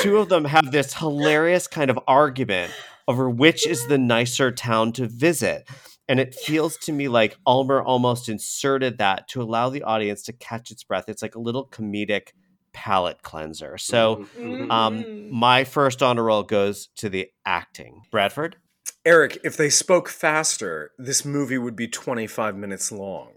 [0.00, 2.72] Two of them have this hilarious kind of argument
[3.06, 5.66] over which is the nicer town to visit.
[6.08, 10.32] And it feels to me like Ulmer almost inserted that to allow the audience to
[10.32, 11.08] catch its breath.
[11.08, 12.28] It's like a little comedic
[12.72, 13.76] palate cleanser.
[13.78, 14.70] So, mm-hmm.
[14.70, 15.34] um, mm-hmm.
[15.34, 18.02] my first honor roll goes to the acting.
[18.10, 18.56] Bradford?
[19.04, 23.32] Eric, if they spoke faster, this movie would be 25 minutes long.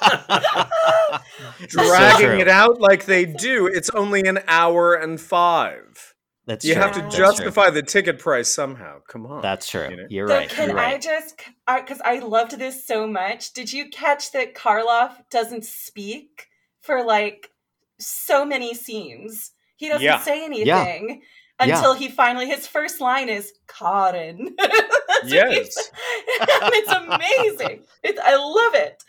[1.68, 6.14] Dragging so it out like they do, it's only an hour and five.
[6.48, 6.82] That's you true.
[6.82, 7.74] have to That's justify true.
[7.74, 9.00] the ticket price somehow.
[9.06, 9.42] Come on.
[9.42, 9.86] That's true.
[9.90, 10.06] You know?
[10.08, 10.48] You're so right.
[10.48, 10.94] Can You're right.
[10.94, 13.52] I just because I, I loved this so much.
[13.52, 16.46] Did you catch that Karloff doesn't speak
[16.80, 17.50] for like
[17.98, 19.52] so many scenes?
[19.76, 20.20] He doesn't yeah.
[20.20, 20.66] say anything.
[20.66, 21.16] Yeah.
[21.60, 21.98] Until yeah.
[21.98, 24.56] he finally, his first line is Karen.
[25.26, 25.90] yes,
[26.40, 27.82] it's amazing.
[28.02, 29.02] It's, I love it.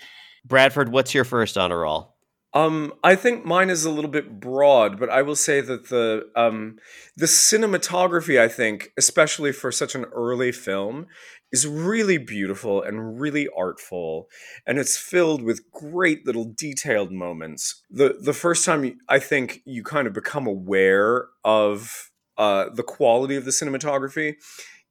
[0.45, 2.15] Bradford, what's your first honor roll?
[2.53, 6.29] Um, I think mine is a little bit broad, but I will say that the
[6.35, 6.77] um,
[7.15, 11.05] the cinematography, I think, especially for such an early film,
[11.51, 14.29] is really beautiful and really artful,
[14.65, 17.83] and it's filled with great little detailed moments.
[17.89, 23.35] the The first time I think you kind of become aware of uh, the quality
[23.35, 24.35] of the cinematography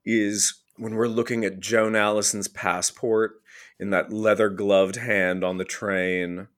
[0.05, 3.41] is when we're looking at Joan Allison's passport
[3.79, 6.49] in that leather gloved hand on the train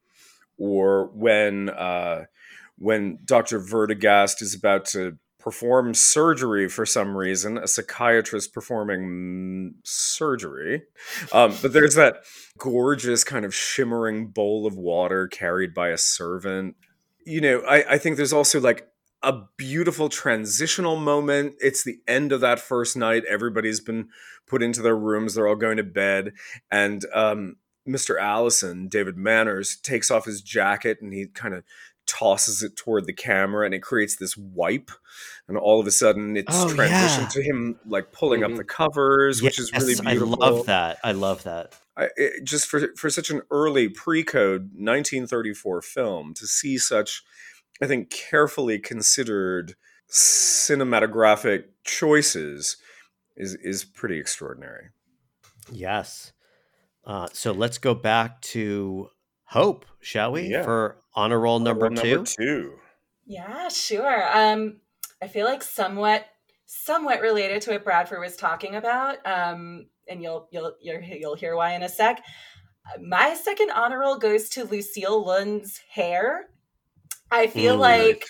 [0.58, 2.24] or when uh,
[2.78, 3.60] when Dr.
[3.60, 10.82] Werdegast is about to perform surgery for some reason, a psychiatrist performing surgery.
[11.32, 12.24] Um, but there's that
[12.58, 16.76] gorgeous kind of shimmering bowl of water carried by a servant.
[17.24, 18.89] You know, I, I think there's also like
[19.22, 21.54] a beautiful transitional moment.
[21.60, 23.24] It's the end of that first night.
[23.28, 24.08] Everybody's been
[24.46, 25.34] put into their rooms.
[25.34, 26.32] They're all going to bed.
[26.70, 27.56] And um,
[27.88, 28.20] Mr.
[28.20, 31.64] Allison, David Manners, takes off his jacket and he kind of
[32.06, 34.90] tosses it toward the camera and it creates this wipe
[35.46, 37.28] and all of a sudden it's Oh, transitioned yeah.
[37.28, 38.50] to him like pulling Mhm.
[38.52, 40.98] up the covers which is really beautiful I love that.
[41.04, 41.78] I love that.
[41.96, 47.22] I, it, just for for such an early pre-code 1934 film to see such
[47.82, 49.74] i think carefully considered
[50.10, 52.76] cinematographic choices
[53.36, 54.88] is is pretty extraordinary
[55.72, 56.32] Yes.
[57.04, 59.08] Uh, so let's go back to
[59.44, 60.48] Hope, shall we?
[60.48, 60.62] Yeah.
[60.64, 62.14] For honor roll number Well, two.
[62.16, 62.74] number two
[63.26, 64.36] Yeah, sure.
[64.36, 64.80] Um,
[65.22, 66.26] I feel like somewhat
[66.66, 69.24] somewhat related to what Bradford was talking about.
[69.26, 72.22] Um, and you'll you'll you'll you'll hear why in a sec.
[73.00, 76.46] My second honor roll goes to Lucille Lund's hair.
[77.30, 77.80] I feel Mm.
[77.80, 78.24] like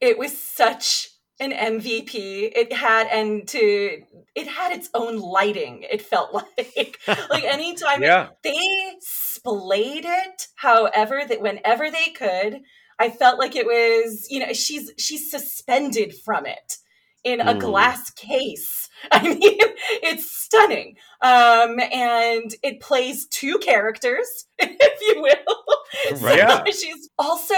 [0.00, 1.08] it was such
[1.40, 2.52] an MVP.
[2.54, 4.02] It had and to
[4.34, 5.84] it had its own lighting.
[5.90, 6.98] It felt like
[7.30, 8.58] like anytime yeah they
[9.00, 12.60] splayed it however that whenever they could
[12.98, 16.76] i felt like it was you know she's she's suspended from it
[17.24, 17.60] in a Mm.
[17.60, 19.58] glass case i mean
[20.02, 25.76] it's stunning um and it plays two characters if you will
[26.20, 26.38] Right.
[26.38, 26.64] Yeah.
[26.66, 27.54] she's also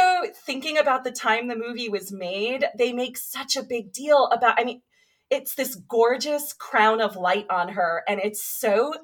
[0.46, 4.58] thinking about the time the movie was made they make such a big deal about
[4.58, 4.82] i mean
[5.30, 8.94] it's this gorgeous crown of light on her and it's so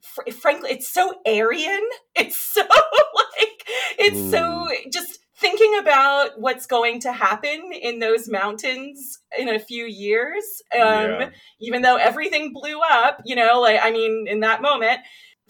[0.00, 1.82] fr- frankly it's so aryan
[2.14, 3.64] it's so like
[3.98, 9.84] it's so just thinking about what's going to happen in those mountains in a few
[9.84, 11.30] years um Yeah.
[11.60, 15.00] even though everything blew up you know like i mean in that moment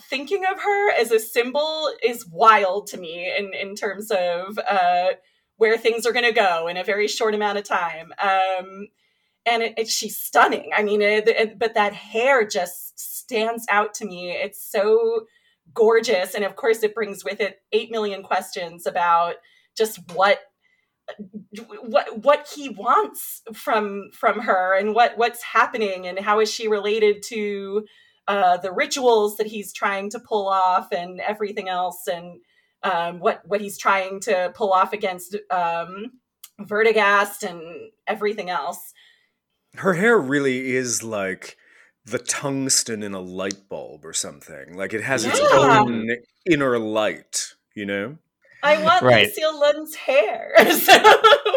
[0.01, 5.09] thinking of her as a symbol is wild to me in in terms of uh
[5.59, 8.89] where things are going to go in a very short amount of time um
[9.47, 10.71] and it, it, she's stunning.
[10.77, 14.33] I mean, it, but that hair just stands out to me.
[14.33, 15.27] It's so
[15.73, 19.37] gorgeous, and of course, it brings with it eight million questions about
[19.79, 20.41] just what
[21.83, 26.67] what what he wants from from her and what what's happening and how is she
[26.67, 27.87] related to
[28.29, 32.41] uh, the rituals that he's trying to pull off and everything else and
[32.83, 36.13] um, what what he's trying to pull off against um,
[36.61, 38.93] Werdegast and everything else.
[39.77, 41.57] her hair really is like
[42.05, 44.77] the tungsten in a light bulb or something.
[44.77, 46.09] Like it has its own
[46.47, 48.17] inner light you know
[48.63, 49.27] I want Right.
[49.29, 50.53] Lucille Lund's hair.
[50.73, 50.93] so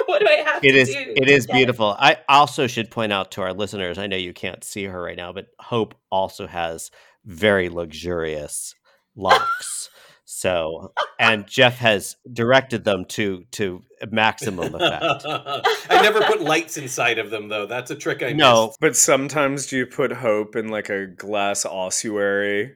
[0.05, 1.13] what do I have It to is do?
[1.15, 1.95] it is to get beautiful.
[1.97, 5.17] I also should point out to our listeners, I know you can't see her right
[5.17, 6.91] now, but Hope also has
[7.25, 8.75] very luxurious
[9.15, 9.89] locks.
[10.25, 13.81] So and Jeff has directed them to to
[14.11, 15.25] maximum effect.
[15.25, 17.65] I never put lights inside of them though.
[17.65, 18.67] That's a trick I No.
[18.67, 18.79] missed.
[18.79, 22.73] but sometimes do you put hope in like a glass ossuary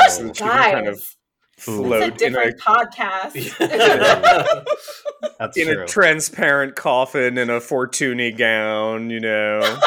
[0.00, 1.19] Oh, so that she can kind of Guys, Ooh.
[1.60, 3.56] Float it's a in a different podcast.
[5.38, 5.82] That's in true.
[5.82, 9.60] a transparent coffin in a fortuny gown you know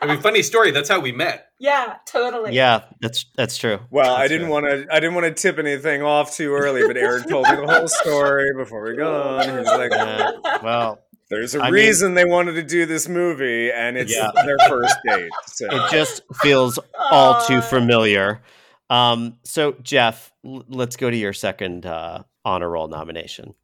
[0.00, 0.70] I mean, funny story.
[0.70, 1.48] That's how we met.
[1.58, 2.52] yeah, totally.
[2.54, 3.80] yeah, that's that's true.
[3.90, 6.96] well i didn't want to i didn't want to tip anything off too early but
[6.96, 10.30] eric told me the whole story before we go on he's like Yeah,
[10.62, 14.30] well, there's a I mean- reason they wanted to do this movie and it's Yeah.
[14.44, 17.60] their first date so it just feels all too Aw.
[17.60, 18.40] familiar.
[18.90, 23.54] Um, so Jeff, l- let's go to your second uh, honor roll nomination.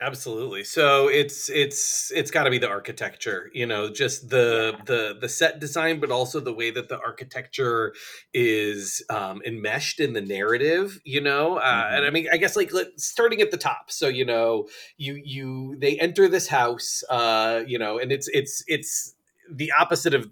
[0.00, 0.62] Absolutely.
[0.62, 5.28] So it's it's it's got to be the architecture, you know, just the the the
[5.28, 7.92] set design, but also the way that the architecture
[8.32, 11.56] is um, enmeshed in the narrative, you know.
[11.56, 13.90] Uh, And I mean, I guess like let, starting at the top.
[13.90, 18.62] So you know, you you they enter this house, uh, you know, and it's it's
[18.68, 19.16] it's
[19.50, 20.30] the opposite of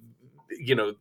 [0.50, 0.94] you know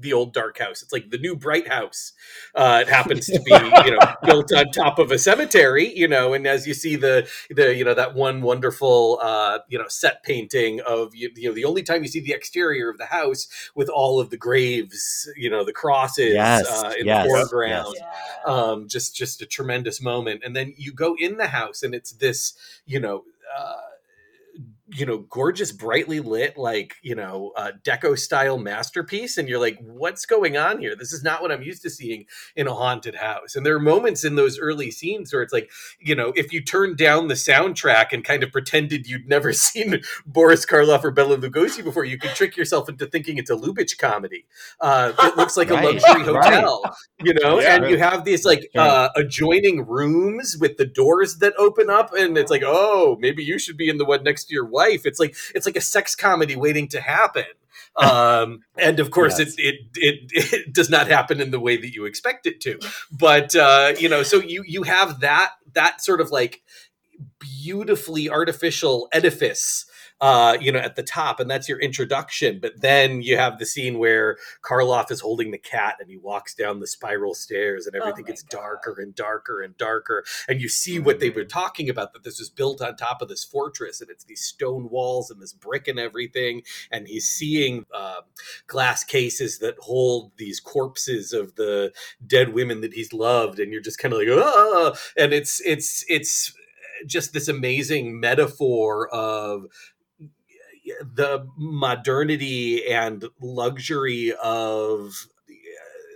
[0.00, 0.82] the old dark house.
[0.82, 2.12] It's like the new bright house.
[2.54, 3.52] Uh, it happens to be,
[3.84, 7.28] you know, built on top of a cemetery, you know, and as you see the
[7.50, 11.54] the you know that one wonderful uh, you know set painting of you, you know
[11.54, 15.28] the only time you see the exterior of the house with all of the graves,
[15.36, 18.52] you know, the crosses Yes, uh, in yes, the foreground Yeah.
[18.52, 20.42] um, just just a tremendous moment.
[20.44, 22.54] And then you go in the house, and it's this,
[22.86, 23.24] you know,
[23.56, 23.76] uh,
[24.90, 29.78] you know gorgeous brightly lit like you know uh, deco style masterpiece and you're like
[29.80, 32.24] what's going on here this is not what i'm used to seeing
[32.56, 35.70] in a haunted house and there are moments in those early scenes where it's like
[36.00, 40.00] you know if you turned down the soundtrack and kind of pretended you'd never seen
[40.24, 43.98] boris karloff or bela lugosi before you could trick yourself into thinking it's a lubitsch
[43.98, 44.46] comedy
[44.80, 46.44] uh, it looks like Right, a luxury right.
[46.54, 47.76] hotel you know Yeah.
[47.76, 52.38] and you have these like uh, adjoining rooms with the doors that open up and
[52.38, 55.20] it's like oh maybe you should be in the one next to your wife it's
[55.22, 57.50] like it's like a sex comedy waiting to happen.
[58.08, 58.48] Um
[58.86, 59.54] and of course Yes.
[59.58, 59.76] it, it
[60.08, 62.72] it it does not happen in the way that you expect it to.
[63.26, 65.50] But uh you know so you you have that
[65.80, 66.54] that sort of like
[67.40, 69.84] beautifully artificial edifice
[70.20, 72.58] uh, you know, at the top, and that's your introduction.
[72.60, 76.54] But then you have the scene where Karloff is holding the cat, and he walks
[76.54, 78.58] down the spiral stairs, and everything my gets God.
[78.58, 80.24] darker and darker and darker.
[80.48, 83.28] And you see what they were talking about that this was built on top of
[83.28, 86.62] this fortress, and it's these stone walls and this brick and everything.
[86.90, 88.22] And he's seeing uh,
[88.66, 91.92] glass cases that hold these corpses of the
[92.26, 96.04] dead women that he's loved, and you're just kind of like, ah, and it's it's
[96.08, 96.52] it's
[97.06, 99.66] just this amazing metaphor of
[101.02, 105.28] the modernity and luxury of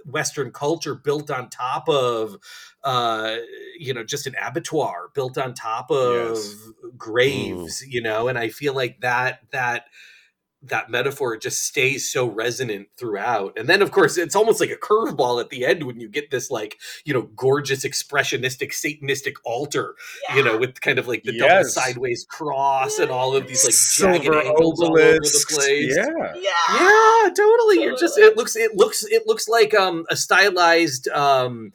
[0.05, 2.37] western culture built on top of
[2.83, 3.37] uh
[3.79, 6.57] you know just an abattoir built on top of Yes.
[6.97, 9.87] graves you know and i feel like that that
[10.65, 13.59] that metaphor just stays so resonant throughout.
[13.59, 16.31] And then, of course, it's almost like a curveball at the end when you get
[16.31, 19.97] this, like, you know, gorgeous, expressionistic, satanistic altar,
[20.35, 23.75] you know, with kind of like the double sideways cross and all of these like
[24.13, 25.97] jagged Silver angles all over the place.
[25.97, 26.35] Yeah.
[26.37, 26.81] Yeah.
[26.81, 27.83] Yeah, totally.
[27.83, 31.73] You're just it looks it looks it looks like um a stylized um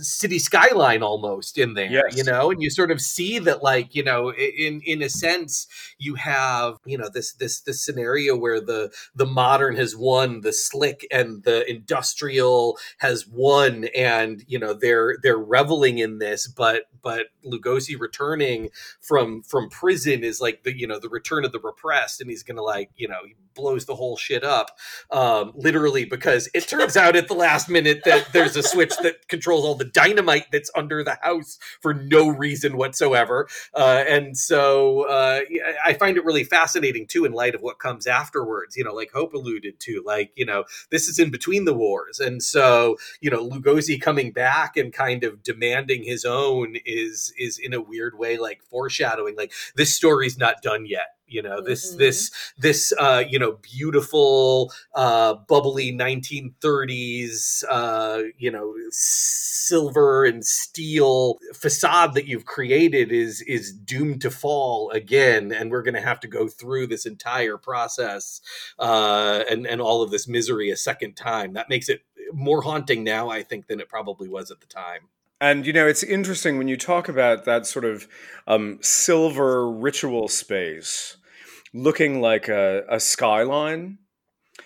[0.00, 2.16] city skyline almost in there Yes.
[2.16, 5.66] you know and you sort of see that like you know in in a sense
[5.98, 10.52] you have you know this this this scenario where the the modern has won the
[10.52, 16.84] slick and the industrial has won and you know they're they're reveling in this but
[17.02, 18.70] but lugosi returning
[19.00, 22.42] from from prison is like the you know the return of the repressed and he's
[22.42, 23.20] gonna like you know
[23.54, 24.78] blows the whole shit up
[25.10, 29.26] um literally because it turns out at the last minute that there's a switch that
[29.28, 33.48] controls all the dynamite that's under the house for no reason whatsoever.
[33.74, 35.40] Uh and so uh
[35.84, 39.10] i find it really fascinating too in light of what comes afterwards you know like
[39.12, 42.20] hope alluded to like you know this is in between the wars.
[42.20, 47.58] And so you know lugosi coming back and kind of demanding his own is is
[47.58, 51.94] in a weird way like foreshadowing like this story's not done yet you know this
[51.94, 51.98] Mhm.
[51.98, 61.38] this this uh you know beautiful uh bubbly 1930s uh you know silver and steel
[61.54, 66.20] facade that you've created is is doomed to fall again and we're going to have
[66.20, 68.40] to go through this entire process
[68.78, 72.02] uh and and all of this misery a second time that makes it
[72.32, 75.08] more haunting now i think than it probably was at the time
[75.40, 78.06] And you know, it's interesting when you talk about that sort of
[78.46, 81.16] um, silver ritual space
[81.72, 83.98] looking like a, a skyline.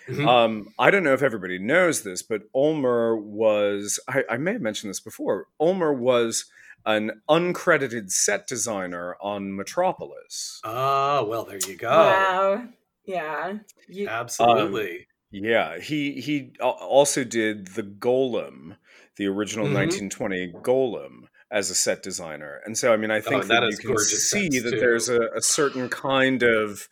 [0.07, 0.27] Mhm.
[0.27, 4.61] Um, I don't know if everybody knows this, but Ulmer was, I, I may have
[4.61, 6.45] mentioned this before, Ulmer was
[6.85, 10.59] an uncredited set designer on Metropolis.
[10.63, 12.67] oh well there you go Wow.
[13.05, 13.57] Yeah.
[13.87, 18.77] You, absolutely Yeah, he he also did the Golem,
[19.17, 19.73] the original Mhm.
[20.09, 21.21] 1920 Golem,
[21.51, 23.97] as a set designer, and so I mean, I think and that, that you can
[23.97, 24.79] see that too.
[24.79, 26.87] there's a, a certain kind of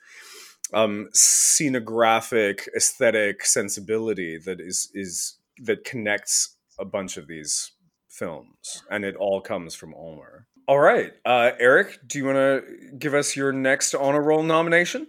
[0.74, 7.72] um, scenographic aesthetic sensibility that is is that connects a bunch of these
[8.10, 10.48] films, and it all comes from Ulmer.
[10.68, 12.64] All right, uh, Eric, do you want to
[12.98, 15.08] give us your next honor roll nomination?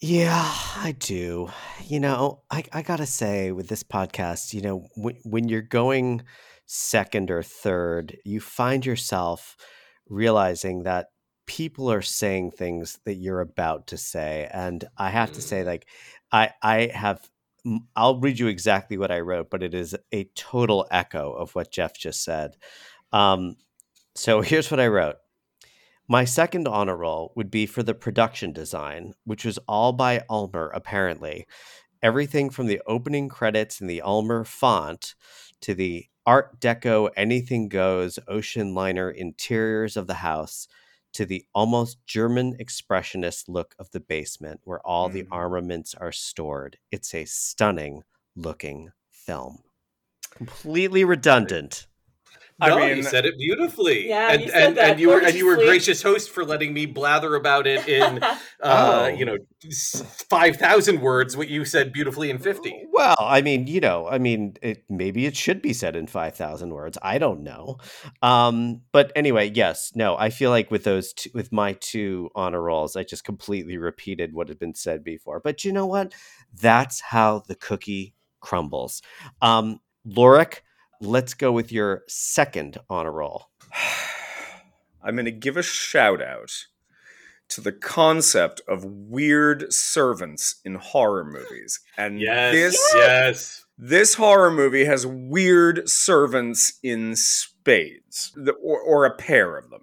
[0.00, 1.50] Yeah, I do.
[1.86, 6.22] You know, I, I gotta say, with this podcast, you know, when, when you're going
[6.66, 9.56] second or third, you find yourself
[10.08, 11.08] realizing that
[11.46, 14.48] people are saying things that you're about to say.
[14.52, 15.86] And I have to say, like,
[16.32, 17.28] I, I have,
[17.94, 21.70] I'll read you exactly what I wrote, but it is a total echo of what
[21.70, 22.56] Jeff just said.
[23.12, 23.56] Um,
[24.14, 25.16] so here's what I wrote.
[26.08, 30.70] My second honor roll would be for the production design, which was all by Ulmer,
[30.72, 31.46] apparently.
[32.02, 35.16] Everything from the opening credits in the Ulmer font
[35.62, 40.66] to the Art Deco anything goes ocean liner interiors of the house
[41.12, 45.28] to the almost German expressionist look of the basement where all the Mhm.
[45.30, 46.78] armaments are stored.
[46.90, 48.02] It's a stunning
[48.34, 49.62] looking film.
[50.30, 51.86] Completely redundant.
[52.58, 54.08] I no, mean- you said it beautifully.
[54.08, 56.30] Yeah, and you said and, that and you were and you were a gracious host
[56.30, 59.06] for letting me blather about it in uh, Oh.
[59.08, 59.36] you know
[60.30, 61.36] five thousand words.
[61.36, 62.84] What you said beautifully in fifty.
[62.90, 66.34] Well, I mean, you know, I mean, it maybe it should be said in five
[66.34, 66.96] thousand words.
[67.02, 67.76] I don't know,
[68.22, 70.16] um, but anyway, yes, no.
[70.16, 74.32] I feel like with those, two, with my two honor rolls, I just completely repeated
[74.32, 75.40] what had been said before.
[75.40, 76.14] But you know what?
[76.58, 79.02] That's how the cookie crumbles.
[79.42, 80.60] Um, Lorik,
[81.00, 83.46] let's go with your second honor roll.
[85.02, 86.50] I'm going to give a shout out
[87.48, 91.80] to the concept of weird servants in horror movies.
[91.96, 93.64] And this yes.
[93.78, 99.82] this horror movie has weird servants in spades, The- or, or a pair of them.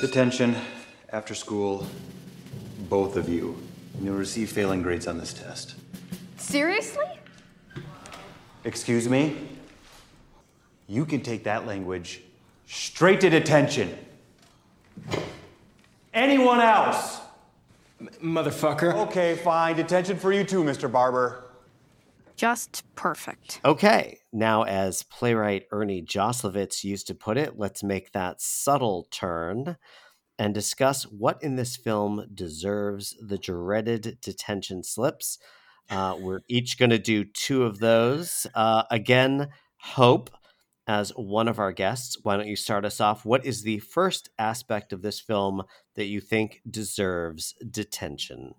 [0.00, 0.56] Detention,
[1.10, 1.86] after school,
[2.88, 3.56] both of you.
[3.94, 5.76] And You'll receive failing grades on this test.
[6.36, 7.06] Seriously?
[8.64, 9.48] Excuse me?
[10.86, 12.22] You can take that language
[12.66, 13.96] straight to detention.
[16.12, 17.20] Anyone else?
[18.22, 18.94] Motherfucker.
[19.08, 19.76] Okay, fine.
[19.76, 20.90] Detention for you too, Mr.
[20.90, 21.44] Barber.
[22.36, 23.60] Just perfect.
[23.64, 29.76] Okay, now as playwright Ernie Joslowitz used to put it, let's make that subtle turn
[30.38, 35.38] and discuss what in this film deserves the dreaded detention slips.
[35.90, 38.46] Uh, we're each going to do two of those.
[38.54, 40.30] Uh, again, Hope,
[40.86, 43.24] as one of our guests, why don't you start us off?
[43.24, 45.62] What is the first aspect of this film
[45.94, 48.54] that you think deserves detention?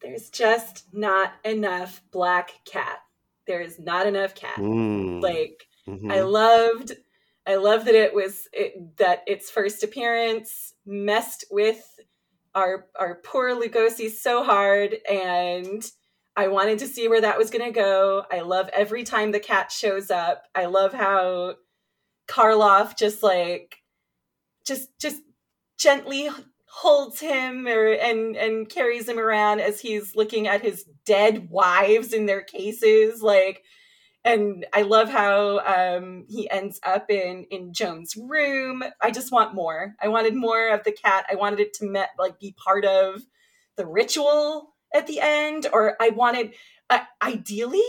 [0.00, 2.98] There's just not enough black cat.
[3.46, 4.56] There is not enough cat.
[4.58, 6.12] Mm, Like mhm.
[6.12, 6.92] I loved
[7.46, 11.98] I love that it was it, that its first appearance messed with
[12.54, 15.90] our our poor Lugosi so hard and
[16.38, 18.24] I wanted to see where that was going to go.
[18.30, 20.44] I love every time the cat shows up.
[20.54, 21.56] I love how
[22.28, 23.78] Karloff just like
[24.64, 25.20] just just
[25.78, 26.30] gently
[26.66, 32.12] holds him or and and carries him around as he's looking at his dead wives
[32.12, 33.64] in their cases like
[34.24, 38.84] and I love how um, he ends up in in Joan's room.
[39.00, 39.96] I just want more.
[40.00, 41.24] I wanted more of the cat.
[41.30, 43.22] I wanted it to met, like be part of
[43.76, 46.54] the ritual at the end, or I wanted
[46.90, 47.82] uh, ideally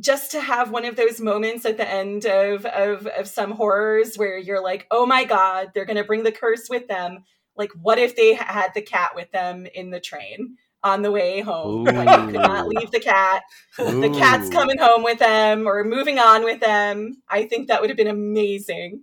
[0.00, 4.16] just to have one of those moments at the end of, of of some horrors
[4.16, 7.24] where you're like, oh my god, they're gonna bring the curse with them.
[7.56, 10.56] Like, what if they had the cat with them in the train?
[10.82, 13.42] On the way home, like they could not leave the cat
[13.78, 17.22] the cat's coming home with them or moving on with them.
[17.26, 19.00] I think that would have been amazing.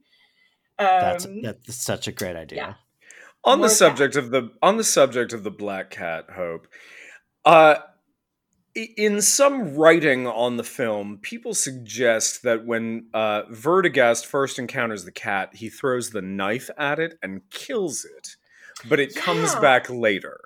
[0.78, 2.57] Um, That's that's such a great idea.
[2.59, 2.74] yeah.
[3.43, 3.78] on More the cat.
[3.78, 6.67] subject of the on the subject of the black cat hope
[7.46, 7.76] uh
[8.74, 15.12] in some writing on the film people suggest that when uh Werdegast first encounters the
[15.12, 18.36] cat he throws the knife at it and kills it
[18.88, 20.39] but it comes back later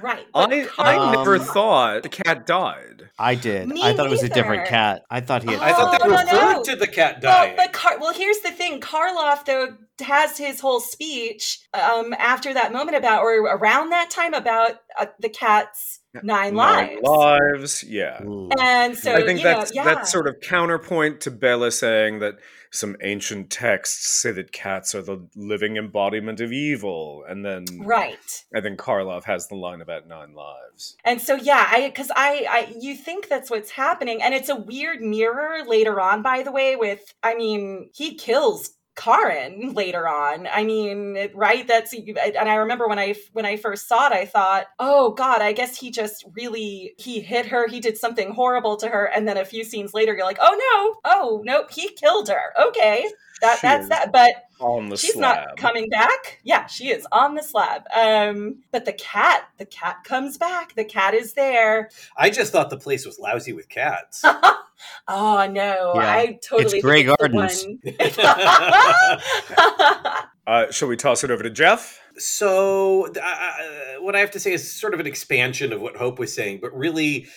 [0.00, 0.26] right.
[0.34, 3.66] i i never Um, thought the cat died I did.
[3.68, 5.02] Me I thought it was a different cat.
[5.10, 5.60] I thought he had.
[5.60, 6.62] I thought they Oh, no, referred no.
[6.62, 7.56] to the cat well, dying.
[7.56, 8.80] but Car- well, here's the thing.
[8.80, 14.34] Karloff though has his whole speech um, after that moment about or around that time
[14.34, 17.00] about uh, the cat's nine, lives.
[17.02, 18.52] lives yeah Mm.
[18.58, 19.84] And so I think you know, that's yeah.
[19.84, 22.38] that's sort of counterpoint to Bela saying that
[22.70, 28.44] some ancient texts say that cats are the living embodiment of evil, and then right.
[28.54, 30.96] I think Karloff has the line about nine lives.
[31.04, 34.56] And so yeah, I because I, I you think that's what's happening, and it's a
[34.56, 36.22] weird mirror later on.
[36.22, 40.48] By the way, with I mean he kills Karin later on.
[40.48, 41.66] I mean, right?
[41.66, 45.40] That's and I remember when I when I first saw it, I thought, oh God,
[45.40, 47.68] I guess he just really he hit her.
[47.68, 51.00] He did something horrible to her, and then a few scenes later, you're like, oh
[51.04, 52.52] no, oh nope, he killed her.
[52.60, 53.08] Okay,
[53.40, 54.12] that that's that.
[54.12, 54.30] But
[54.60, 55.48] On the she's slab.
[55.48, 59.98] not coming back yeah she is on the slab um but the cat the cat
[60.04, 64.22] comes back the cat is there I just thought the place was lousy with cats.
[65.08, 66.12] oh no Yeah.
[66.12, 67.64] i totally It's Grey Gardens.
[70.48, 72.00] Uh, shall we toss it over to Jeff?
[72.16, 73.52] so uh, uh,
[74.00, 76.58] what i have to say is sort of an expansion of what hope was saying
[76.60, 77.28] but really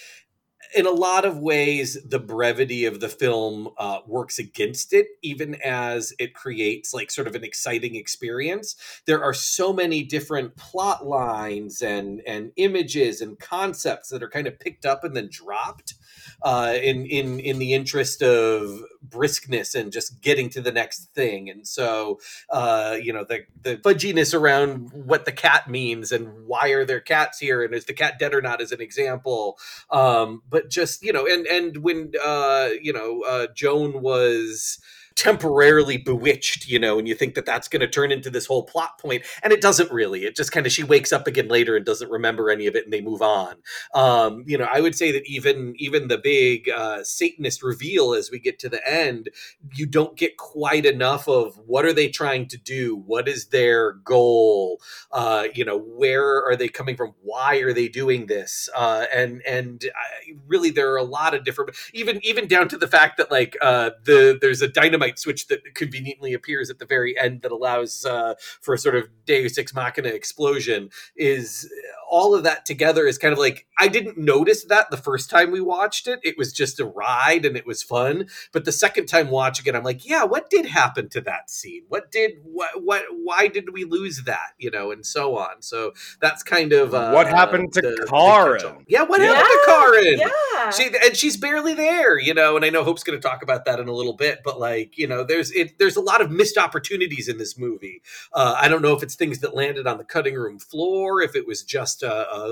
[0.75, 5.55] in a lot of ways the brevity of the film uh, works against it even
[5.63, 8.75] as it creates like sort of an exciting experience.
[9.05, 14.47] There are so many different plot lines and and images and concepts that are kind
[14.47, 15.95] of picked up and then dropped
[16.41, 21.49] uh, in in in the interest of briskness and just getting to the next thing.
[21.49, 26.69] And so, uh, you know, the the fudginess around what the cat means and why
[26.69, 29.57] are there cats here and is the cat dead or not as an example.
[29.89, 34.79] Um, but just you know, and and when uh, you know uh, Joan was
[35.15, 38.63] temporarily bewitched, you know, and you think that that's going to turn into this whole
[38.63, 40.25] plot point, and it doesn't really.
[40.25, 42.85] It just kind of she wakes up again later and doesn't remember any of it,
[42.85, 43.55] and they move on.
[43.93, 48.31] Um, you know, I would say that even even the big uh, Satanist reveal as
[48.31, 49.29] we get to the end,
[49.73, 53.93] you don't get quite enough of what are they trying to do, what is their
[53.93, 54.81] goal,
[55.11, 59.41] uh, you know, where are they coming from, why are they doing this, uh, and
[59.47, 63.17] and I, really there are a lot of different, even even down to the fact
[63.17, 67.41] that like uh, the there's a dynamite switch that conveniently appears at the very end
[67.41, 70.89] that allows uh, for a sort of Deus Ex Machina explosion.
[71.15, 71.71] Is
[72.11, 75.49] all of that together is kind of like I didn't notice that the first time
[75.49, 76.19] we watched it.
[76.23, 78.27] It was just a ride and it was fun.
[78.51, 81.83] But the second time watching it, I'm like, yeah, what did happen to that scene?
[81.87, 84.51] What did what what why did we lose that?
[84.59, 85.61] You know, and so on.
[85.61, 88.85] So that's kind of uh, what happened to the- the Karen?
[88.87, 90.19] Yeah, what Yeah, happened to Karen?
[90.19, 90.69] Yeah.
[90.71, 92.55] She and she's barely there, you know.
[92.55, 94.97] And I know Hope's going to talk about that in a little bit, but like,
[94.97, 95.79] you know, there's it.
[95.79, 98.01] There's a lot of missed opportunities in this movie.
[98.33, 101.35] Uh, I don't know if it's things that landed on the cutting room floor, if
[101.35, 102.07] it was just a,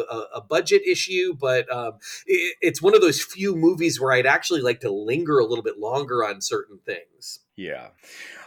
[0.09, 1.93] a, a budget issue, but um,
[2.25, 5.63] it, it's one of those few movies where I'd actually like to linger a little
[5.63, 7.39] bit longer on certain things.
[7.55, 7.89] Yeah.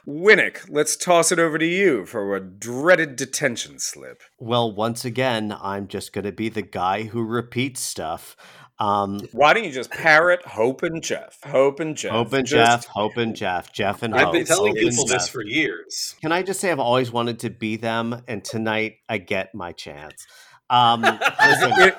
[0.06, 4.22] Winnick, let's toss it over to you for a dreaded detention slip.
[4.38, 8.36] Well, once again, I'm just going to be the guy who repeats stuff.
[8.78, 11.38] Um, Why don't you just parrot Hope and Jeff?
[11.44, 12.10] Hope and Jeff.
[12.10, 14.32] Hope and Just- Jeff, Hope and Jeff, Jeff and I've Hope.
[14.32, 16.16] been telling Hope people this for years.
[16.20, 19.70] Can I just say I've always wanted to be them, and tonight I get my
[19.70, 20.26] chance.
[20.72, 21.02] Um,
[21.46, 21.92] listen,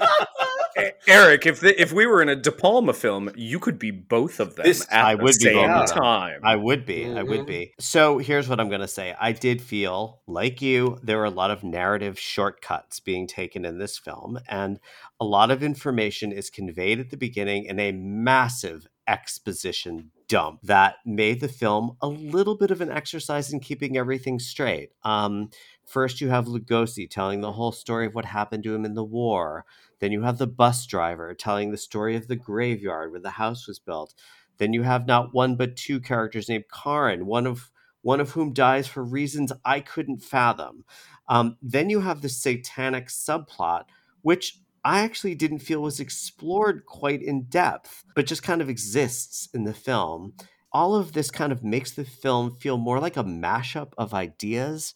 [1.08, 4.40] Eric, if the, if we were in a De Palma film, you could be both
[4.40, 6.40] of them This- at I the would be same both time.
[6.44, 7.06] I would be.
[7.06, 7.48] I would Mhm.
[7.48, 7.74] be.
[7.80, 9.14] So here's what I'm going to say.
[9.20, 13.78] I did feel, like you, there were a lot of narrative shortcuts being taken in
[13.78, 14.80] this film, and
[15.20, 20.96] a lot of information is conveyed at the beginning in a massive exposition dump that
[21.06, 24.90] made the film a little bit of an exercise in keeping everything straight.
[25.04, 25.50] Um,
[25.86, 29.04] first, you have Lugosi telling the whole story of what happened to him in the
[29.04, 29.66] war.
[30.00, 33.68] Then you have the bus driver telling the story of the graveyard where the house
[33.68, 34.14] was built.
[34.58, 37.72] Then you have not one but two characters named Karen, one of
[38.02, 40.84] one of whom dies for reasons I couldn't fathom.
[41.30, 43.84] Um, then you have the satanic subplot,
[44.22, 49.48] which I actually didn't feel was explored quite in depth, but just kind of exists
[49.54, 50.34] in the film.
[50.74, 54.94] All of this kind of makes the film feel more like a mashup of ideas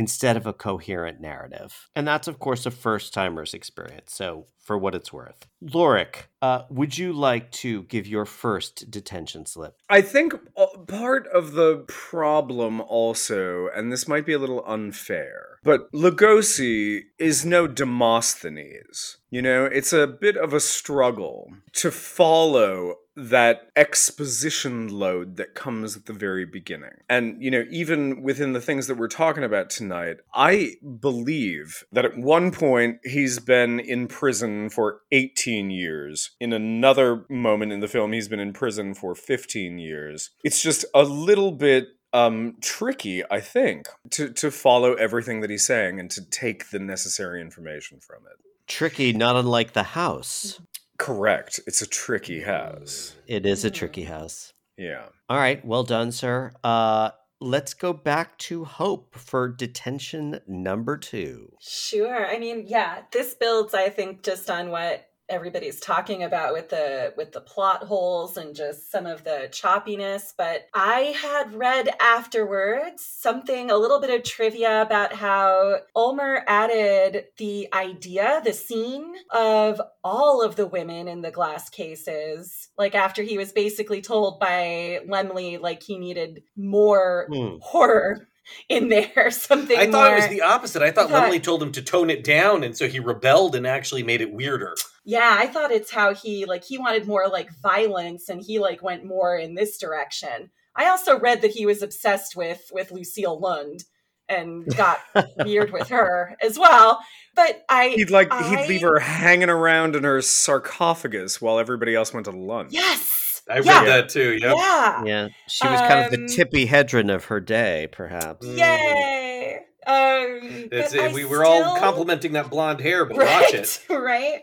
[0.00, 1.90] instead of a coherent narrative.
[1.94, 4.14] And that's, of course, a first timer's experience.
[4.14, 5.46] So, for what it's worth.
[5.62, 9.76] Lorik, uh, would you like to give your first detention slip?
[9.90, 15.58] I think uh, part of the problem also, and this might be a little unfair,
[15.62, 19.18] but Lugosi is no Demosthenes.
[19.28, 22.94] You know, it's a bit of a struggle to follow
[23.28, 26.92] that exposition load that comes at the very beginning.
[27.08, 32.04] And, you know, even within the things that we're talking about tonight, I believe that
[32.04, 36.30] at one point he's been in prison for 18 years.
[36.40, 40.30] In another moment in the film, he's been in prison for 15 years.
[40.42, 45.64] It's just a little bit um tricky i think to to follow everything that he's
[45.64, 48.36] saying and to take the necessary information from it
[48.70, 50.60] Tricky, not unlike the house.
[51.00, 54.52] Correct it's a tricky house It is a tricky house.
[54.76, 56.52] yeah All right, well done, sir.
[56.62, 61.52] Uh, let's go back to Hope for detention number two.
[61.60, 62.26] Sure.
[62.26, 67.14] I mean, yeah, this builds, I think, just on what everybody's talking about with the
[67.16, 73.04] with the plot holes and just some of the choppiness but i had read afterwards
[73.04, 79.80] something a little bit of trivia about how ulmer added the idea the scene of
[80.02, 85.00] all of the women in the glass cases like after he was basically told by
[85.06, 87.56] Laemmle like he needed more Hmm.
[87.60, 88.26] horror
[88.68, 90.82] in there something I thought it was the opposite.
[90.82, 93.54] I thought I thought- Laemmle told him to tone it down, and so he rebelled
[93.54, 94.74] and actually made it weirder.
[95.04, 98.82] Yeah, I thought it's how he like he wanted more like violence and he like
[98.82, 100.50] went more in this direction.
[100.76, 103.84] I also read that he was obsessed with with Lucille Lund
[104.28, 105.00] and got
[105.44, 107.00] weird with her as well.
[107.34, 111.94] But I he'd like I- he'd leave her hanging around in her sarcophagus while everybody
[111.94, 113.29] else went to lunch Yes.
[113.50, 113.80] I Yeah.
[113.80, 114.38] read that too.
[114.40, 114.54] Yep.
[114.56, 115.04] Yeah.
[115.04, 118.46] Yeah, she was kind of the Um, Tippi Hedren of her day, perhaps.
[118.46, 119.60] Yay.
[119.86, 123.80] Um It's, but we were all complimenting that blonde hair, but right, watch it.
[123.90, 124.42] right?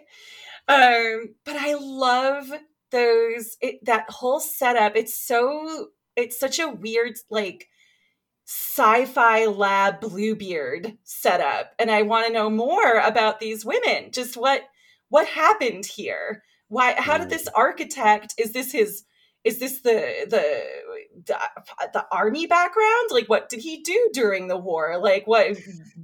[0.67, 2.51] Um, but I love
[2.91, 4.95] those it, that whole setup.
[4.95, 7.67] It's so it's such a weird like
[8.45, 14.61] sci-fi lab bluebeard setup and i want to know more about these women just what
[15.09, 19.03] what happened here why how did this architect is this his
[19.43, 20.63] is this the the
[21.25, 21.37] the,
[21.93, 25.57] the army background like what did he do during the war like what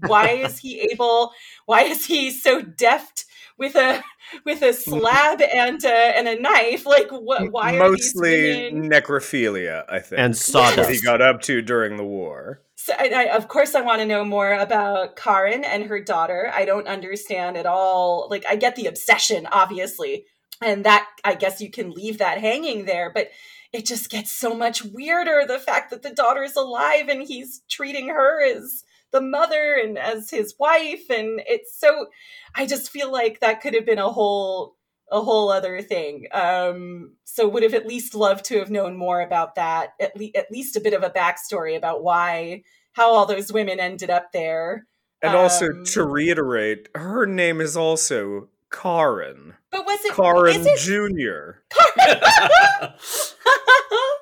[0.06, 1.32] why is he able
[1.66, 3.26] why is he so deft
[3.58, 4.04] with a
[4.46, 9.84] with a slab and a, and a knife like what why are these Mostly necrophilia,
[9.90, 10.20] I think.
[10.20, 10.90] And is sawdust.
[10.90, 12.62] He got up to during the war.
[12.76, 16.52] So, I, I, of course, I want to know more about Karen and her daughter.
[16.54, 18.28] I don't understand at all.
[18.30, 20.26] Like, I get the obsession, obviously,
[20.64, 23.30] and that I guess you can leave that hanging there, but
[23.72, 25.46] it just gets so much weirder.
[25.48, 29.98] The fact that the daughter is alive and he's treating her as the mother and
[29.98, 32.08] as his wife, and it's so.
[32.56, 34.76] I just feel like that could have been a whole
[35.12, 36.28] a whole other thing.
[36.32, 39.94] Um, so would have at least loved to have known more about that.
[40.00, 43.80] At least at least a bit of a backstory about why how all those women
[43.80, 44.86] ended up there.
[45.22, 49.54] And also Um, to reiterate, her name is also Karen.
[49.72, 51.62] But was it Karen is it Jr.
[52.00, 52.94] and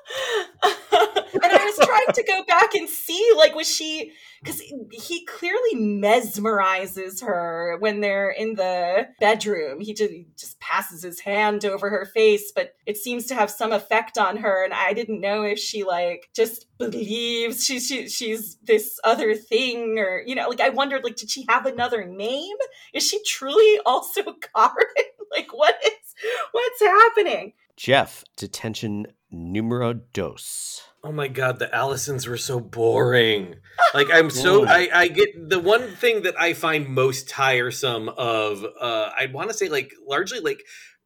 [1.92, 4.12] Trying to go back and see, like, was she?
[4.42, 9.80] Because he clearly mesmerizes her when they're in the bedroom.
[9.80, 13.72] He just, just passes his hand over her face, but it seems to have some
[13.72, 14.64] effect on her.
[14.64, 19.98] And I didn't know if she like just believes she's she, she's this other thing,
[19.98, 22.56] or you know, like I wondered, like, did she have another name?
[22.92, 24.76] Is she truly also Karen?
[25.30, 26.14] like, what is
[26.52, 27.52] what's happening?
[27.76, 30.82] Jeff, detention numero dos.
[31.04, 33.56] Oh my god, the Allisons were so boring.
[33.92, 38.64] Like I'm so I, I get the one thing that I find most tiresome of
[38.80, 40.62] uh I want to say like largely like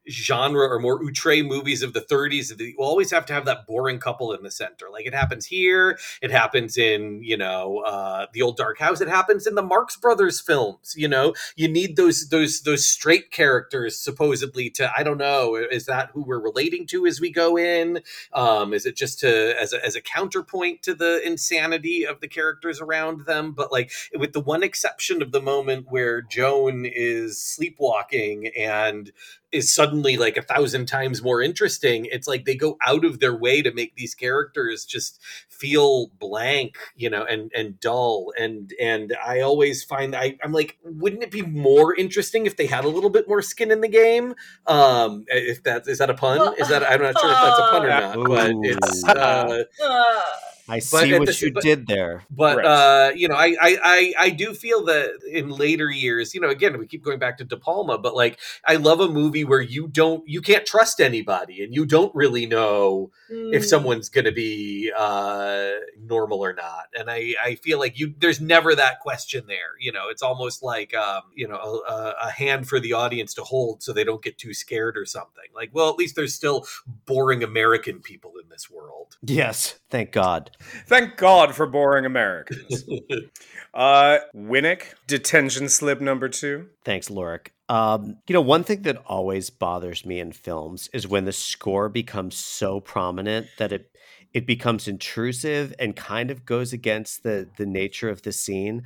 [0.08, 3.66] genre or more outre movies of the 30s that you always have to have that
[3.66, 4.86] boring couple in the center.
[4.90, 9.08] Like it happens here it happens in you know uh the old dark house it
[9.08, 11.34] happens in the marx brothers films you know?
[11.56, 16.22] You need those those those straight characters supposedly to i don't know is that who
[16.22, 18.00] we're relating to as we go in?
[18.32, 22.28] Um is it just to as a, as a counterpoint to the insanity of the
[22.28, 23.52] characters around them?
[23.52, 29.12] But like with the one exception of the moment where joan is sleepwalking and
[29.56, 32.06] is suddenly like a thousand times more interesting.
[32.06, 36.76] It's like they go out of their way to make these characters just feel blank,
[36.94, 38.32] you know, and and dull.
[38.38, 42.66] And and I always find I, I'm like, wouldn't it be more interesting if they
[42.66, 44.34] had a little bit more skin in the game?
[44.66, 46.54] Um, if that is that a pun?
[46.58, 49.04] Is that I'm not sure if that's a pun or not, but it's.
[49.04, 50.20] Uh, Uh,
[50.68, 52.24] I see at what the- you but- did there.
[52.30, 52.66] but Right.
[52.66, 56.48] uh, you know, I, I I I do feel that in later years, you know,
[56.48, 59.60] again, we keep going back to De Palma, but like I love a movie where
[59.60, 63.64] you don't you can't trust anybody and you don't really know if mm.
[63.64, 66.86] someone's going to be uh, normal or not.
[66.98, 69.74] And I I feel like you there's never that question there.
[69.80, 73.34] You know, it's almost like um, you know a, a- a hand for the audience
[73.34, 75.44] to hold so they don't get too scared or something.
[75.54, 76.66] Like, well, at least there's still
[77.06, 79.16] boring American people in this world.
[79.22, 80.50] Yes, thank God.
[80.86, 82.84] Thank God for boring Americans.
[83.74, 86.68] uh, Winnick, detention slip number two.
[86.84, 87.48] Thanks, Lorik.
[87.68, 91.88] Um, you know, one thing that always bothers me in films is when the score
[91.88, 93.90] becomes so prominent that it
[94.32, 98.84] it becomes intrusive and kind of goes against the the nature of the scene.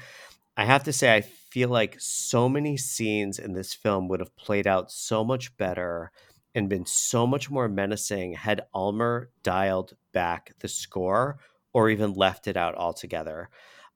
[0.56, 4.36] I have to say, I feel like so many scenes in this film would have
[4.36, 6.12] played out so much better
[6.54, 11.38] and been so much more menacing had Ulmer dialed back the score
[11.72, 13.50] or even left it out altogether.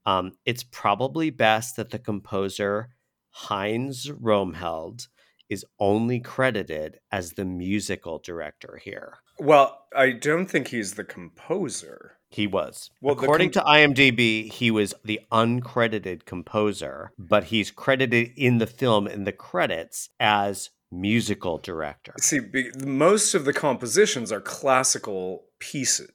[0.06, 2.90] Um, it's probably best that the composer
[3.30, 5.08] Heinz Roemheld
[5.48, 9.18] is only credited as the musical director here.
[9.38, 12.18] Well, I don't think he's the composer.
[12.28, 12.90] He was.
[13.00, 18.66] Well, According com- to IMDb, he was the uncredited composer, but he's credited in the
[18.66, 22.14] film in the credits as musical director.
[22.20, 26.10] See, be, most of the compositions are classical pieces.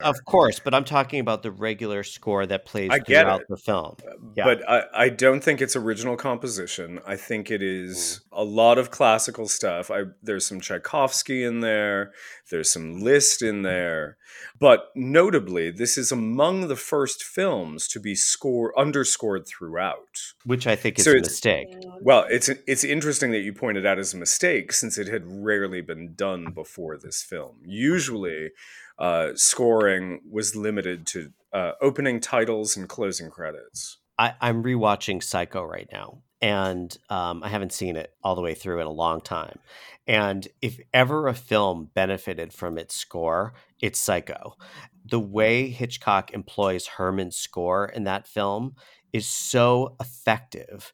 [0.00, 3.48] Of course, but I'm talking about the regular score that plays throughout it.
[3.48, 3.96] the film.
[4.06, 4.44] Uh, yeah.
[4.44, 7.00] But I, I don't think it's original composition.
[7.06, 8.38] I think it is mm.
[8.38, 9.90] a lot of classical stuff.
[9.90, 12.12] I there's some Tchaikovsky in there.
[12.50, 13.64] There's some Liszt in mm.
[13.64, 14.16] there.
[14.58, 20.34] But notably, this is among the first films to be score underscored throughout.
[20.44, 21.68] which I think is So a mistake.
[22.00, 25.80] Well, it's it's interesting that you pointed out as a mistake since it had rarely
[25.80, 27.56] been done before this film.
[27.62, 27.66] Mm.
[27.66, 28.50] Usually,
[29.00, 33.98] uh, scoring was limited to uh, opening titles and closing credits.
[34.18, 38.54] I, I'm rewatching Psycho right now, and um, I haven't seen it all the way
[38.54, 39.58] through in a long time.
[40.06, 44.56] And if ever a film benefited from its score, it's Psycho.
[45.06, 48.74] The way Hitchcock employs Herrmann's score in that film
[49.12, 50.92] is so effective.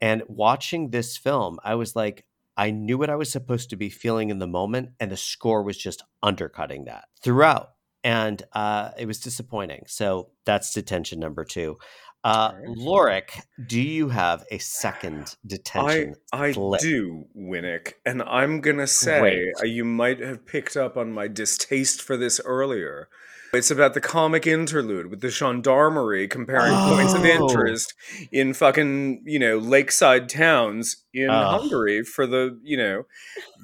[0.00, 2.24] And watching this film, I was like,
[2.58, 5.62] I knew what I was supposed to be feeling in the moment, and the score
[5.62, 7.70] was just undercutting that throughout.
[8.02, 9.84] And uh, it was disappointing.
[9.86, 11.78] So that's detention number two.
[12.24, 16.16] Uh, Lorik, do you have a second detention?
[16.32, 19.54] I, I do, Winnick, and I'm gonna say Great.
[19.62, 23.08] uh, you might have picked up on my distaste for this earlier.
[23.52, 27.26] It's about the comic interlude with the gendarmerie comparing points of Oh.
[27.26, 27.94] interest
[28.30, 31.58] in fucking you know lakeside towns in Oh.
[31.58, 33.06] Hungary for the you know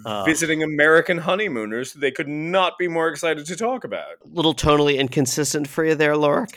[0.07, 0.24] Oh.
[0.24, 4.16] visiting American honeymooners they could not be more excited to talk about.
[4.24, 6.55] little tonally inconsistent for you there, Lorik.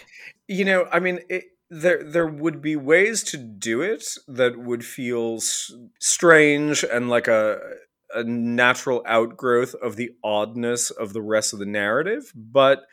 [0.47, 4.85] You know, I mean, it, there there would be ways to do it that would
[4.85, 7.59] feel s- strange and like a
[8.15, 12.83] a natural outgrowth of the oddness of the rest of the narrative, but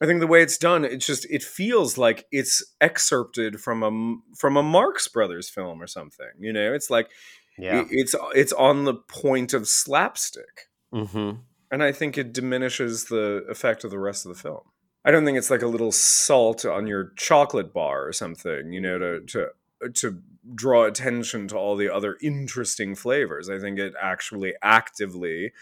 [0.00, 4.36] I think the way it's done, it just it feels like it's excerpted from a
[4.36, 6.30] from a Marx Brothers film or something.
[6.38, 7.10] You know, it's like
[7.58, 7.80] Yeah.
[7.80, 11.40] it- it's it's on the point of slapstick Mm-hmm.
[11.70, 14.62] and I think it diminishes the effect of the rest of the film.
[15.04, 18.80] I don't think it's like a little salt on your chocolate bar or something, you
[18.80, 19.48] know, to to
[19.94, 20.22] to
[20.54, 23.48] draw attention to all the other interesting flavors.
[23.50, 25.52] I think it actually actively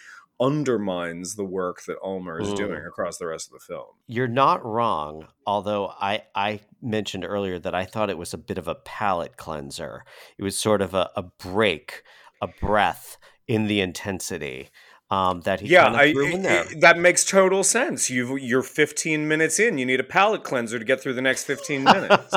[0.41, 2.57] undermines the work that Ulmer is Mm.
[2.57, 3.87] doing across the rest of the film.
[4.07, 8.59] You're not wrong, although I, I mentioned earlier that I thought it was a bit
[8.59, 10.05] of a palate cleanser.
[10.39, 12.03] It was sort of a, a break,
[12.43, 13.17] a breath
[13.49, 14.69] in the intensity
[15.11, 16.65] um, that he yeah, kind of I, threw in there.
[16.65, 18.11] I- that makes total sense.
[18.11, 19.79] You you're 15 minutes in.
[19.79, 22.35] You need a palate cleanser to get through the next 15 minutes.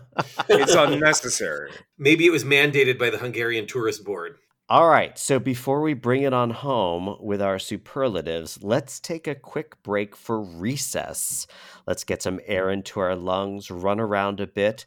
[0.48, 1.70] it's unnecessary.
[1.98, 4.36] Maybe it was mandated by the Hungarian Tourist Board.
[4.70, 9.34] All right, so before we bring it on home with our superlatives, let's take a
[9.34, 11.46] quick break for recess.
[11.86, 14.84] Let's get some air into our lungs, run around a bit,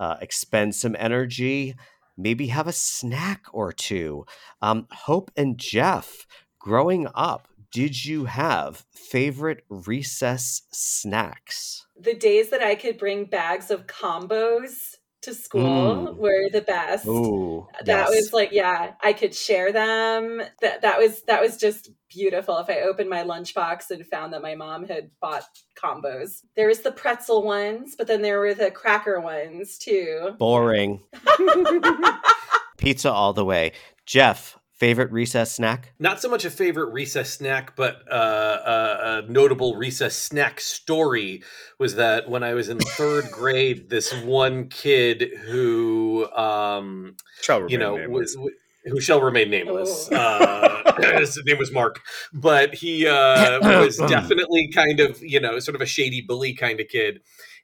[0.00, 1.76] uh, expend some energy,
[2.18, 4.26] maybe have a snack or two.
[4.60, 6.26] Um, Hope and Jeff,
[6.58, 11.86] growing up, did you have favorite recess snacks?
[11.96, 16.16] The days that I could bring bags of combos to school Mm.
[16.16, 17.06] were the best.
[17.06, 18.10] Ooh, that yes.
[18.10, 22.68] was like yeah i could share them that that was that was just beautiful if
[22.70, 25.44] i opened my lunchbox and found that my mom had bought
[25.80, 31.00] combos there was the pretzel ones but then there were the cracker ones too boring.
[32.78, 33.72] Pizza all the way.
[34.06, 35.92] Jeff, favorite recess snack?
[35.98, 41.42] Not so much a favorite recess snack, but uh, a, a notable recess snack story
[41.78, 47.76] was that when I was in third grade, this one kid who, um, Shall you
[47.76, 48.54] know, remain was, nameless.
[48.86, 50.08] who shall remain nameless.
[50.10, 50.16] Oh.
[50.16, 52.00] Uh, his name was Mark,
[52.32, 56.80] but he uh, was definitely kind of, you know, sort of a shady bully kind
[56.80, 57.20] of kid.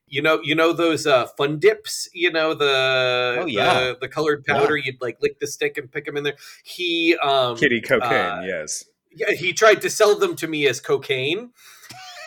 [0.09, 2.09] You know, you know those uh, fun dips.
[2.13, 3.81] You know the Oh, yeah.
[3.81, 4.77] the, the colored powder.
[4.77, 6.37] You'd like lick the stick and pick them in there.
[6.65, 8.85] He um, Kitty cocaine, uh, yes.
[9.13, 11.51] yeah, he tried to sell them to me as cocaine,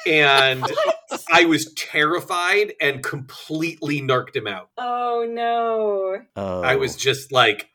[0.05, 0.63] and
[1.31, 4.69] I was terrified and completely narked him out.
[4.77, 7.69] oh no Oh, I was just like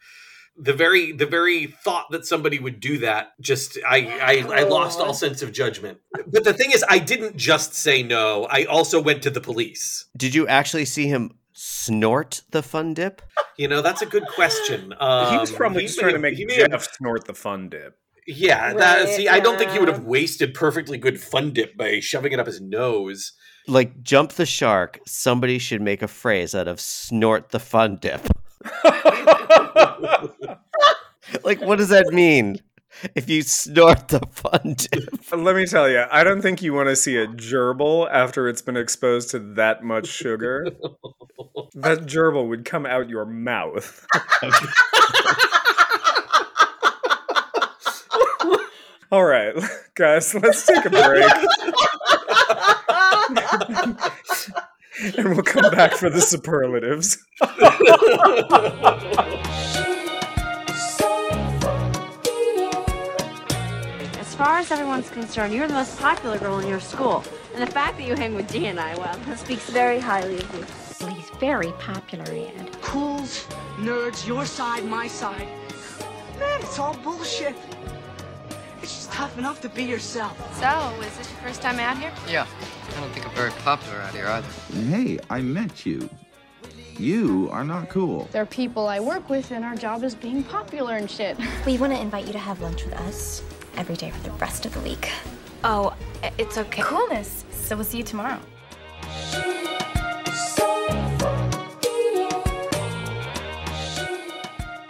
[0.56, 5.00] the very the very thought that somebody would do that just I, I I lost
[5.00, 5.98] all sense of judgment.
[6.26, 8.46] But the thing is I didn't just say no.
[8.50, 10.06] I also went to the police.
[10.16, 13.20] Did you actually see him snort the fun dip?
[13.56, 14.94] You know, that's a good question.
[14.98, 17.26] Um, he was probably he just may trying to make he may Jeff have- snort
[17.26, 17.98] the fun dip.
[18.26, 21.76] yeah, that, Right, see, I don't think he would have wasted perfectly good fun dip
[21.76, 23.32] by shoving it up his nose.
[23.66, 28.26] Like jump the shark, somebody should make a phrase out of snort the fun dip.
[31.44, 32.60] like what does that mean?
[33.14, 35.08] If you snort the fun dip.
[35.32, 38.62] Let me tell you, I don't think you want to see a gerbil after it's
[38.62, 40.68] been exposed to that much sugar.
[41.74, 44.06] that gerbil would come out your mouth.
[49.12, 49.54] All right,
[49.94, 51.30] guys, let's take a break.
[55.16, 57.18] and we'll come back for the superlatives.
[64.54, 67.24] Far as everyone's concerned, you're the most popular girl in your school.
[67.54, 70.36] And the fact that you hang with Dee and I, well, that speaks very highly
[70.36, 70.64] of you.
[71.00, 72.70] Well, he's very popular, Ed.
[72.80, 73.48] Cools,
[73.78, 75.48] nerds, your side, my side.
[76.38, 77.56] Man, it's all bullshit.
[78.80, 80.38] It's just tough enough to be yourself.
[80.60, 82.12] So, is this your first time out here?
[82.30, 82.46] Yeah,
[82.96, 84.48] I don't think I'm very popular out here either.
[84.88, 86.08] Hey, I met you.
[86.96, 88.28] You are not cool.
[88.30, 91.36] There are people I work with, and our job is being popular and shit.
[91.66, 93.42] We want to invite you to have lunch with us
[93.76, 95.10] every day for the rest of the week.
[95.62, 95.94] Oh,
[96.38, 96.82] it's okay.
[96.82, 97.44] Coolness.
[97.50, 98.40] So we'll see you tomorrow.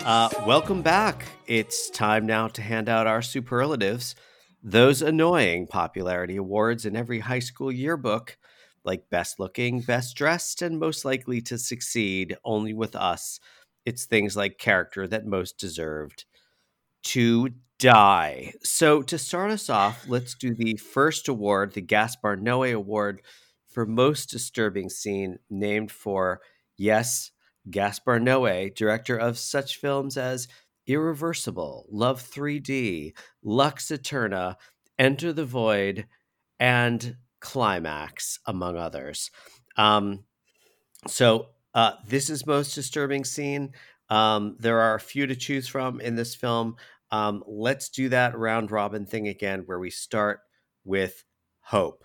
[0.04, 1.24] Uh, welcome back.
[1.46, 4.14] It's time now to hand out our superlatives,
[4.62, 8.36] those annoying popularity awards in every high school yearbook,
[8.84, 12.36] like best looking, best dressed, and most likely to succeed.
[12.44, 13.40] Only with us,
[13.86, 16.26] it's things like character that most deserved
[17.04, 17.50] to
[17.84, 18.54] die.
[18.62, 23.20] So, to start us off, let's do the first award, the Gaspar Noé Award
[23.68, 26.40] for most disturbing scene, named for,
[26.78, 27.30] yes,
[27.70, 30.48] Gaspar Noé, director of such films as
[30.86, 33.12] Irreversible, Love 3D,
[33.42, 34.56] Lux Eterna,
[34.98, 36.06] Enter the Void,
[36.58, 39.30] and Climax, among others.
[39.76, 40.24] Um,
[41.06, 43.72] so, uh, this is most disturbing scene.
[44.08, 46.76] Um, there are a few to choose from in this film.
[47.14, 50.40] Um, let's do that round robin thing again, where we start
[50.84, 51.24] with
[51.60, 52.04] Hope.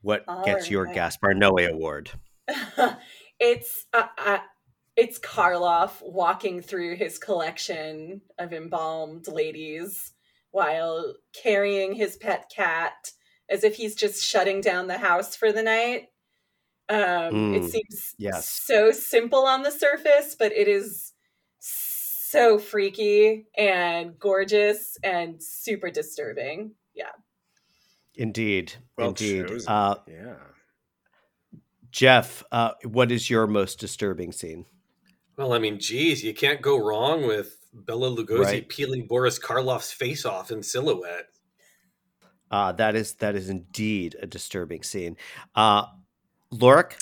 [0.00, 0.86] What All gets your.
[0.86, 2.12] Gaspar Noé award?
[3.40, 4.38] it's uh, uh,
[4.96, 10.12] it's Karloff walking through his collection of embalmed ladies
[10.52, 13.10] while carrying his pet cat
[13.50, 16.10] as if he's just shutting down the house for the night.
[16.88, 18.48] Um, it Mm, seems yes.
[18.48, 21.12] so simple on the surface, but it is
[22.30, 26.72] so freaky and gorgeous and super disturbing.
[26.94, 27.12] Yeah.
[28.14, 29.46] Indeed, Well indeed.
[29.48, 29.68] chosen.
[29.72, 30.34] Uh, yeah.
[31.90, 34.66] Jeff, uh, what is your most disturbing scene?
[35.36, 38.68] Well, I mean, geez, you can't go wrong with Bela Lugosi Right.
[38.68, 41.26] peeling Boris Karloff's face off in silhouette.
[42.50, 45.16] Uh, that is that is indeed a disturbing scene.
[45.54, 45.84] Uh,
[46.50, 46.98] Lorick,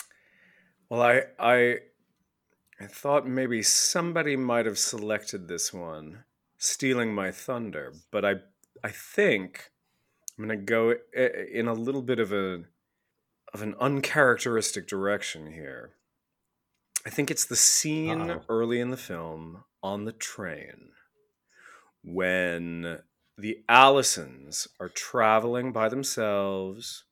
[0.88, 1.78] Well, I I
[2.80, 6.24] I thought maybe somebody might have selected this one,
[6.58, 8.34] stealing my thunder, but I
[8.84, 9.70] I think
[10.38, 12.64] I'm going to go in a little bit of a
[13.54, 15.92] of an uncharacteristic direction here.
[17.06, 18.44] I think it's the scene Uh-oh.
[18.48, 20.90] early in the film on the train
[22.02, 22.98] when
[23.38, 27.04] the Allisons are traveling by themselves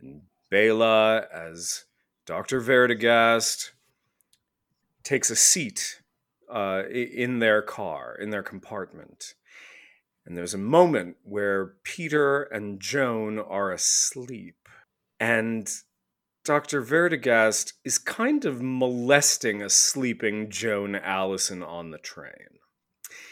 [0.00, 1.84] and Bela as
[2.24, 2.60] Dr.
[2.60, 3.72] Werdegast
[5.04, 6.02] takes a seat
[6.52, 9.34] uh, in their car, in their compartment.
[10.24, 14.68] And there's a moment where Peter and Joan are asleep.
[15.18, 15.68] And
[16.44, 16.82] Dr.
[16.82, 22.58] Werdegast is kind of molesting a sleeping Joan Allison on the train.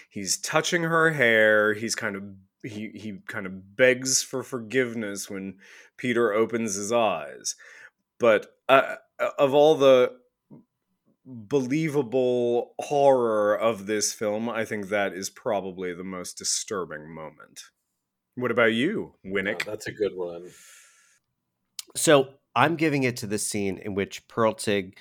[0.08, 1.74] He's touching her hair.
[1.74, 2.22] He's kind of
[2.62, 5.58] he he kind of begs for forgiveness when
[5.96, 7.54] Peter opens his eyes.
[8.18, 8.96] But uh,
[9.38, 10.12] of all the
[11.24, 17.60] believable horror of this film, I think that is probably the most disturbing moment.
[18.34, 19.64] What about you, Winnick?
[19.66, 20.50] Oh, that's a good one.
[21.96, 24.94] so I'm giving it to the scene in which Poelzig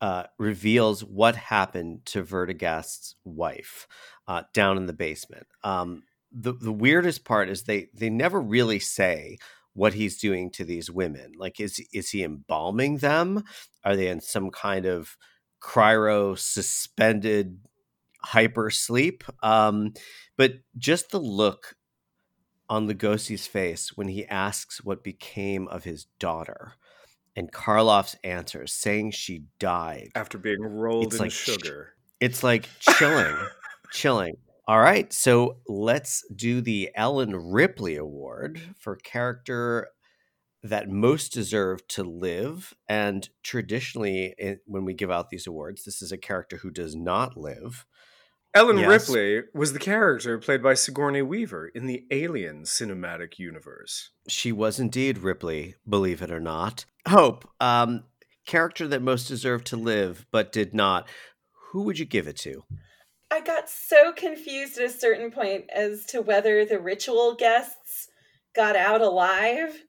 [0.00, 3.86] uh, reveals what happened to Werdegast's wife
[4.26, 5.46] uh, down in the basement.
[5.62, 6.02] Um,
[6.32, 9.38] the the weirdest part is they they never really say
[9.74, 11.32] what he's doing to these women.
[11.36, 13.44] Like, is is he embalming them?
[13.84, 15.16] Are they in some kind of
[15.62, 17.60] cryo suspended
[18.24, 19.24] hyper sleep?
[19.42, 19.94] Um,
[20.36, 21.76] but just the look
[22.68, 26.72] on Lugosi's face when he asks what became of his daughter,
[27.36, 31.94] and Karloff's answer saying she died After being rolled It's in like sugar.
[32.20, 33.36] it's like chilling,
[33.92, 34.36] chilling.
[34.68, 39.88] All right, so let's do the Ellen Ripley Award for character
[40.62, 42.74] that most deserve to live.
[42.88, 46.94] And traditionally, i- when we give out these awards, this is a character who does
[46.94, 47.84] not live.
[48.54, 49.08] Ellen Yes.
[49.08, 54.10] Ripley was the character played by Sigourney Weaver in the Alien cinematic universe.
[54.28, 56.84] She was indeed Ripley, believe it or not.
[57.08, 58.04] Hope, um,
[58.46, 61.08] character that most deserved to live but did not.
[61.70, 62.64] Who would you give it to?
[63.30, 68.08] I got so confused at a certain point as to whether the ritual guests
[68.54, 69.82] got out alive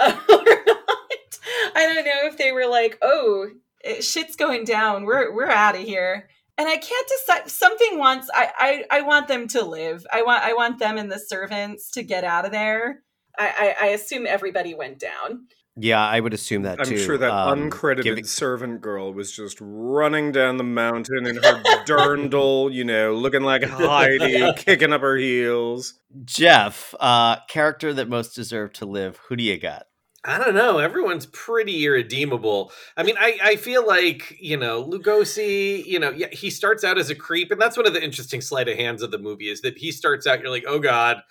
[0.00, 0.08] or
[0.66, 1.38] not.
[1.74, 3.48] I don't know if they were like, "Oh,
[3.84, 5.04] it, shit's going down.
[5.04, 6.28] We're we're out of here."
[6.58, 7.50] And I can't decide.
[7.50, 8.28] Something wants.
[8.34, 10.06] I, I I want them to live.
[10.12, 13.02] I want I want them and the servants to get out of there.
[13.38, 15.46] I I, I assume everybody went down.
[15.76, 16.98] Yeah, I would assume that I'm too.
[16.98, 21.62] sure that Um, uncredited giving- servant girl was just running down the mountain in her
[21.86, 25.94] dirndl, you know, looking like Heidi, kicking up her heels.
[26.24, 29.18] Jeff, uh, character that most deserved to live.
[29.28, 29.84] Who do you got?
[30.22, 30.78] I don't know.
[30.78, 32.72] Everyone's pretty irredeemable.
[32.94, 36.98] I mean, I, I feel like, you know, Lugosi, you know, yeah, he starts out
[36.98, 37.50] as a creep.
[37.50, 39.90] And that's one of the interesting sleight of hands of the movie is that he
[39.90, 41.22] starts out, you're like, oh God,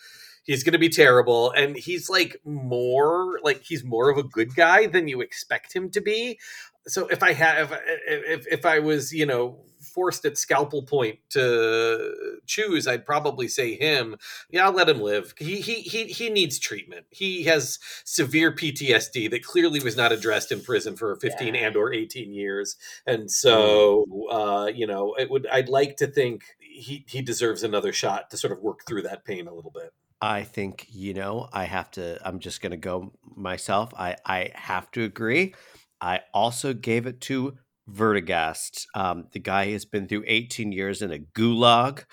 [0.44, 1.52] he's going to be terrible.
[1.52, 5.92] And he's like more, like, he's more of a good guy than you expect him
[5.92, 6.40] to be.
[6.88, 9.60] So if I have, if, if I was, you know,
[10.00, 14.16] forced at scalpel point to choose, I'd probably say him.
[14.50, 15.34] Yeah, I'll let him live.
[15.38, 17.06] He he he he needs treatment.
[17.10, 21.68] He has severe PTSD that clearly was not addressed in prison for 15 yeah.
[21.68, 22.78] and or 18 years.
[23.06, 27.92] And so uh, you know, it would I'd like to think he he deserves another
[27.92, 29.92] shot to sort of work through that pain a little bit.
[30.22, 33.94] I think, you know, I have to I'm just going to go myself.
[33.98, 35.56] I I have to agree.
[36.00, 37.58] I also gave it to
[37.94, 38.86] Werdegast.
[38.96, 42.06] Um, the guy has been through 18 years in a gulag.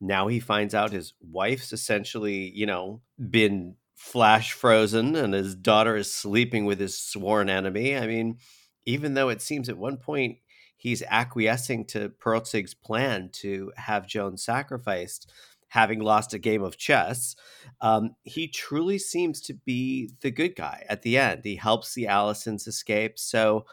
[0.00, 5.94] Now he finds out his wife's essentially, you know, been flash frozen and his daughter
[5.94, 7.96] is sleeping with his sworn enemy.
[7.96, 8.38] I mean,
[8.86, 10.38] even though it seems at one point
[10.78, 15.30] he's acquiescing to Poelzig's plan to have Joan sacrificed,
[15.68, 17.36] having lost a game of chess,
[17.82, 21.42] um, he truly seems to be the good guy at the end.
[21.44, 23.18] He helps the Allisons escape.
[23.18, 23.66] So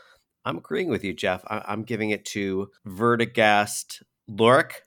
[0.47, 1.43] I'm agreeing with you, Jeff.
[1.47, 4.83] I- am giving it to Werdegast Lork.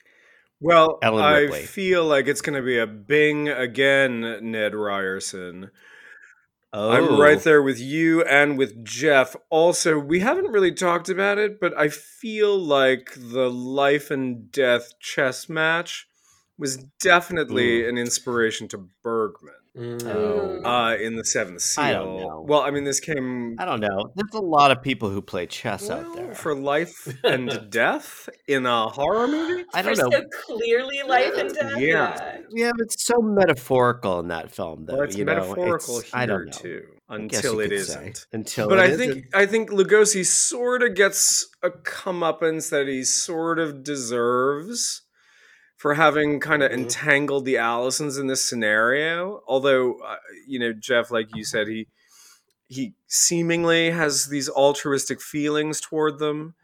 [0.58, 1.62] Well, Ellen I Ripley.
[1.62, 5.70] feel like it's going to be a bing again, Ned Ryerson.
[6.72, 6.90] Oh.
[6.92, 9.36] I'm right there with you and with Jeff.
[9.50, 14.98] Also, we haven't really talked about it, but I feel like the life and death
[14.98, 16.06] chess match
[16.56, 17.88] was definitely mm.
[17.88, 19.54] an inspiration to Bergman.
[19.76, 20.64] Mm.
[20.64, 21.84] Uh, in the Seventh Seal.
[21.84, 22.44] I don't know.
[22.46, 23.54] Well, I mean, this came.
[23.58, 24.10] I don't know.
[24.16, 28.28] There's a lot of people who play chess well, out there for life and death
[28.48, 29.64] in a horror movie.
[29.72, 30.10] I don't for know.
[30.10, 31.78] So clearly, life and death.
[31.78, 34.86] Yeah, yeah, but it's so metaphorical in that film.
[34.86, 36.52] Though well, it's you metaphorical know, it's, here I don't know.
[36.52, 36.82] too.
[37.08, 38.16] Until it isn't.
[38.16, 38.24] Say.
[38.32, 39.34] Until, but I think isn't.
[39.34, 45.02] I think Lugosi sort of gets a comeuppance that he sort of deserves
[45.80, 46.82] for having kind of mm-hmm.
[46.82, 49.42] entangled the Allisons in this scenario.
[49.48, 50.16] Although, uh,
[50.46, 51.88] you know, Jeff, like you said, he
[52.68, 56.54] he seemingly has these altruistic feelings toward them.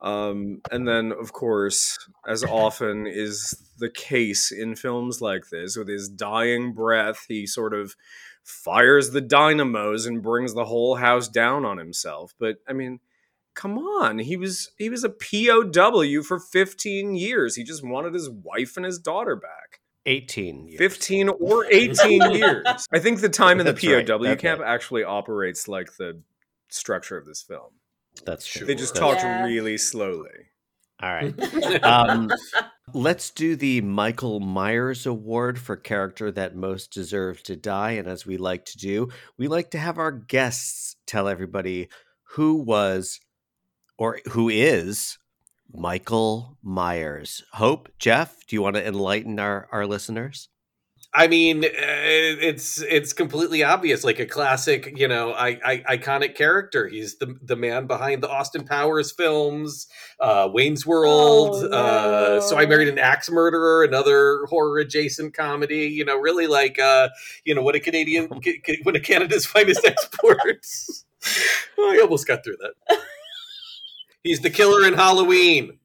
[0.00, 5.88] Um, and then, of course, as often is the case in films like this, with
[5.88, 7.94] his dying breath, he sort of
[8.42, 12.34] fires the dynamos and brings the whole house down on himself.
[12.36, 12.98] But I mean,
[13.56, 15.62] come on he was he was a pow
[16.22, 20.78] for 15 years he just wanted his wife and his daughter back 18 years.
[20.78, 24.38] 15 or 18 years i think the time in the pow right.
[24.38, 24.68] camp Okay.
[24.68, 26.22] actually operates like the
[26.68, 27.72] structure of this film
[28.24, 28.66] That's true.
[28.66, 29.42] they just talked Yeah.
[29.44, 30.30] really slowly
[31.02, 31.34] All right.
[31.82, 32.30] Um,
[32.94, 37.92] let's do the Michael Myers Award for character that most deserves to die.
[37.92, 41.88] And as we like to do, we like to have our guests tell everybody
[42.30, 43.20] who was
[43.98, 45.18] or who is
[45.72, 47.42] Michael Myers.
[47.52, 50.48] Hope, Jeff, do you want to enlighten our, our listeners?
[51.16, 56.34] I mean, uh, it's it's completely obvious, like a classic, you know, I, I, iconic
[56.34, 56.88] character.
[56.88, 59.86] He's the the man behind the Austin Powers films,
[60.20, 61.54] uh, Wayne's World.
[61.64, 65.86] Oh, uh, so I married an axe murderer, another horror adjacent comedy.
[65.86, 67.08] You know, really like, uh,
[67.44, 71.06] you know, what a Canadian, ca- ca- one of Canada's finest exports.
[71.78, 72.98] oh, I almost got through that.
[74.26, 75.78] He's the killer in Halloween.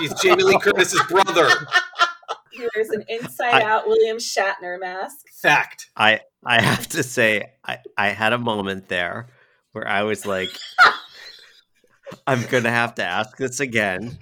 [0.00, 1.48] He's Jamie Lee Curtis's brother.
[2.50, 5.28] He wears an inside I- out William Shatner mask.
[5.40, 5.90] Fact.
[5.96, 9.28] I I have to say I, I had a moment there
[9.70, 10.50] where I was like
[12.26, 14.18] I'm gonna have to ask this again.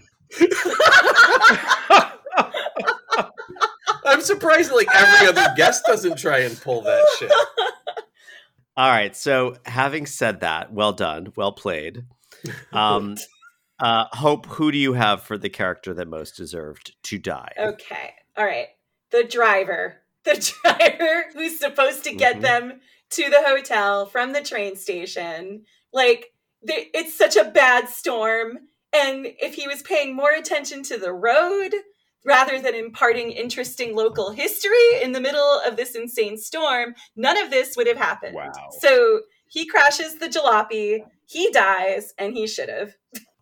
[4.05, 7.33] I'm surprised like every other guest doesn't try and pull that shit.
[8.77, 12.05] All right, so having said that, well done, well played.
[12.73, 13.17] Um
[13.81, 17.53] uh Hope, who do you have for the character that most deserved to die?
[17.59, 18.15] Okay.
[18.37, 18.69] All right.
[19.11, 19.97] The driver.
[20.25, 22.43] The driver who's supposed to get Mhm.
[22.43, 25.65] them to the hotel from the train station.
[25.93, 26.33] Like,
[26.63, 28.59] the, it's such a bad storm.
[28.93, 31.73] And if he was paying more attention to the road
[32.27, 37.51] rather than imparting interesting local history in the middle of this insane storm, none of
[37.51, 38.35] this would have happened.
[38.35, 38.53] Wow.
[38.81, 42.95] So he crashes the jalopy, he dies, and he should have.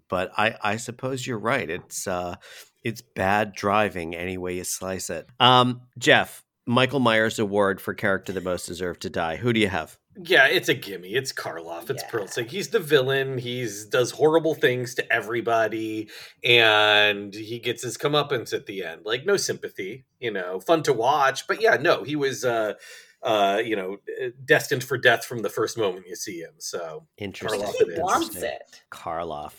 [0.08, 1.68] But I I suppose you're right.
[1.68, 2.36] It's uh
[2.84, 5.26] it's bad driving any way you slice it.
[5.40, 9.36] Um Jeff, Michael Myers award for character that most deserved to die.
[9.36, 9.98] Who do you have?
[10.18, 11.12] Yeah, it's a gimme.
[11.14, 11.90] It's Karloff.
[11.90, 12.10] It's Yeah.
[12.10, 12.48] Poelzig.
[12.48, 13.36] He's the villain.
[13.38, 16.08] He's does horrible things to everybody,
[16.42, 19.02] and he gets his comeuppance at the end.
[19.04, 21.46] Like no sympathy, you know, fun to watch.
[21.46, 22.74] But yeah, no, he was uh
[23.22, 23.96] uh, you know,
[24.44, 26.52] destined for death from the first moment you see him.
[26.58, 27.60] So Interesting.
[27.62, 27.98] Karloff He it is.
[27.98, 28.50] wants Interesting.
[28.50, 28.82] it.
[28.90, 29.52] Karloff.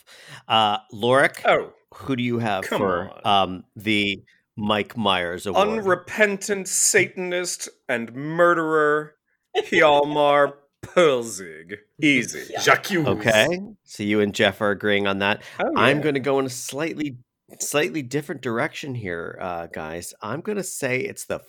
[0.48, 4.24] Uh, Lorick, Oh, who do you have for um, the
[4.56, 5.68] Mike Myers Award?
[5.68, 9.16] unrepentant Satanist and murderer
[9.58, 10.54] Hjalmar
[10.84, 11.76] Poelzig.
[12.02, 12.54] Easy.
[12.62, 12.92] Jacques.
[12.94, 15.42] okay, so you and Jeff are agreeing on that.
[15.60, 17.18] Oh, I'm going to go in a slightly,
[17.60, 20.14] slightly different direction here, uh, guys.
[20.22, 21.40] I'm going to say it's the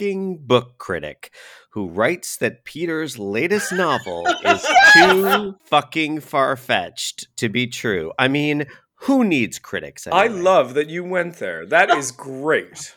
[0.00, 1.30] fucking book critic
[1.72, 8.10] who writes that Peter's latest novel is too fucking far fetched to be true.
[8.18, 8.64] I mean,
[8.94, 10.06] who needs critics?
[10.10, 11.66] I love that you went there.
[11.66, 12.94] That is great.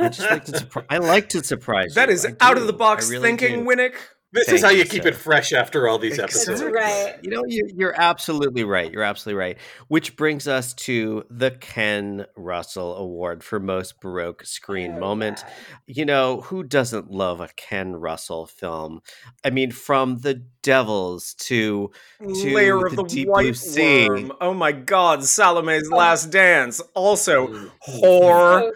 [0.00, 1.94] I just like to surpri- I like to surprise.
[1.94, 2.14] That you.
[2.14, 3.70] is out of the box really thinking, do.
[3.70, 3.94] Winnick.
[4.36, 5.08] This Thank is how you, you keep sir.
[5.08, 6.54] it fresh after all these Exactly.
[6.54, 6.72] episodes.
[6.72, 7.16] Right.
[7.22, 8.92] You know, you, you're absolutely right.
[8.92, 9.58] You're absolutely right.
[9.88, 15.42] Which brings us to the Ken Russell Award for Most Baroque Screen Oh, Moment.
[15.44, 15.52] yeah.
[15.96, 19.00] You know, who doesn't love a Ken Russell film?
[19.44, 24.08] I mean, from The Devils to to Lair of the the, Deep Blue Sea.
[24.08, 24.32] Worm.
[24.40, 25.96] Oh my God, Salome's oh.
[25.96, 26.80] Last Dance.
[26.94, 27.46] Also,
[27.88, 28.72] whore,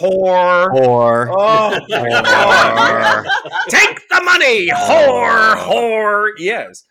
[0.00, 1.28] So whore.
[1.30, 3.26] Oh my God.
[3.68, 6.30] Take the money, whore, whore.
[6.38, 6.84] Yes.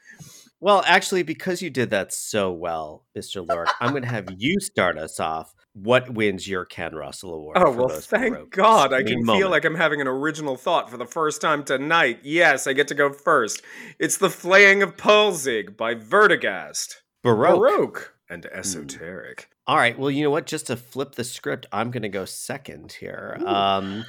[0.60, 3.48] Well, actually, because you did that so well, Mr.
[3.48, 5.54] Lork, I'm going to have you start us off.
[5.76, 7.58] What wins your Ken Russell Award?
[7.60, 8.94] Oh for well, thank God!
[8.94, 9.42] I can Moment?
[9.42, 12.20] feel like I'm having an original thought for the first time tonight.
[12.24, 13.62] Yes, I get to go first.
[14.00, 16.96] It's the Flaying of Poelzig by Werdegast.
[17.24, 17.60] Baroque.
[17.60, 19.50] Baroque and esoteric.
[19.68, 20.00] All right.
[20.00, 20.46] Well, you know what?
[20.46, 23.38] Just to flip the script, I'm going to go second here.
[23.46, 24.06] Um,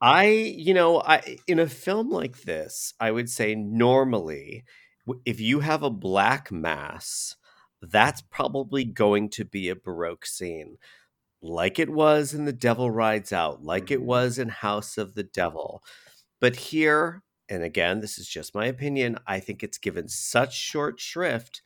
[0.00, 4.64] I, you know, I in a film like this, I would say normally,
[5.26, 7.36] if you have a black mass,
[7.90, 10.76] that's probably going to be a baroque scene,
[11.42, 14.06] like it was in The Devil Rides Out, like it mm-hmm.
[14.06, 15.82] was in House of the Devil.
[16.40, 21.00] But here, and again, this is just my opinion, I think it's given such short
[21.00, 21.62] shrift.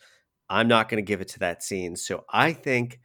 [0.48, 1.96] I'm not going to give it to that scene.
[1.96, 3.00] So I think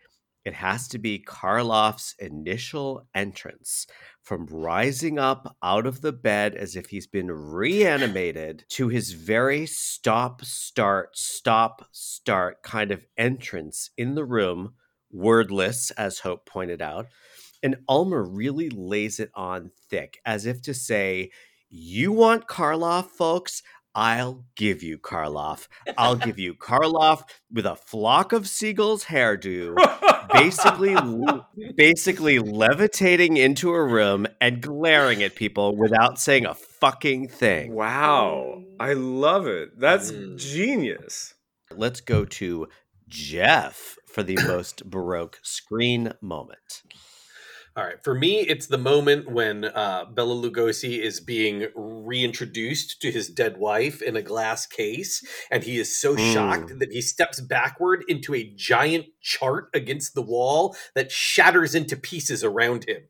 [0.45, 3.87] it has to be Karloff's initial entrance
[4.23, 9.65] from rising up out of the bed as if he's been reanimated to his very
[9.65, 14.73] stop, start, stop, start kind of entrance in the room,
[15.11, 17.07] wordless, as Hope pointed out.
[17.61, 21.29] And Ulmer really lays it on thick, as if to say,
[21.69, 23.61] You want Karloff, folks?
[23.95, 25.67] I'll give you Karloff.
[25.97, 29.75] I'll give you Karloff with a flock of seagulls hairdo,
[30.31, 30.95] basically
[31.77, 37.73] basically levitating into a room and glaring at people without saying a fucking thing.
[37.73, 39.79] Wow, I love it.
[39.79, 40.37] That's Mm.
[40.37, 41.35] genius.
[41.71, 42.67] Let's go to
[43.07, 46.81] Jeff for the most baroque screen moment.
[47.75, 48.03] All right.
[48.03, 53.57] For me, it's the moment when uh, Bela Lugosi is being reintroduced to his dead
[53.57, 58.35] wife in a glass case, and he is so shocked that he steps backward into
[58.35, 63.01] a giant chart against the wall that shatters into pieces around him.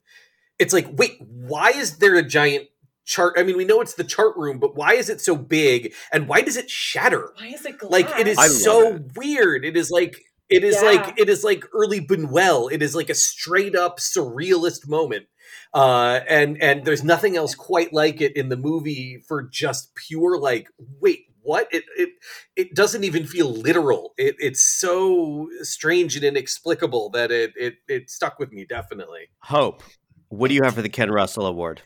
[0.60, 2.70] It's like, wait, why is there a giant
[3.04, 3.34] chart?
[3.38, 6.26] I mean, we know it's the chart room, but why is it so big, and
[6.30, 7.34] why does it shatter?
[7.38, 7.92] Why is it glass?
[7.92, 9.12] Like it is so it.
[9.18, 9.66] weird.
[9.66, 10.22] It is like
[10.54, 10.90] it is Yeah.
[10.92, 12.72] like it is like early Buñuel.
[12.72, 15.26] It is like a straight up surrealist moment.
[15.74, 20.38] Uh, and and there's nothing else quite like it in the movie for just pure
[20.38, 20.68] like
[21.00, 22.10] wait what it it
[22.56, 24.14] it doesn't even feel literal.
[24.18, 29.30] It it's so strange and inexplicable that it it it stuck with me definitely.
[29.40, 29.84] Hope,
[30.30, 31.82] what do you have for the Ken Russell Award?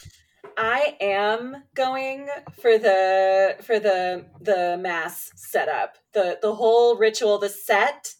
[0.57, 2.29] I am going
[2.61, 5.97] for the for the the mass setup.
[6.13, 8.13] The the whole ritual, the set,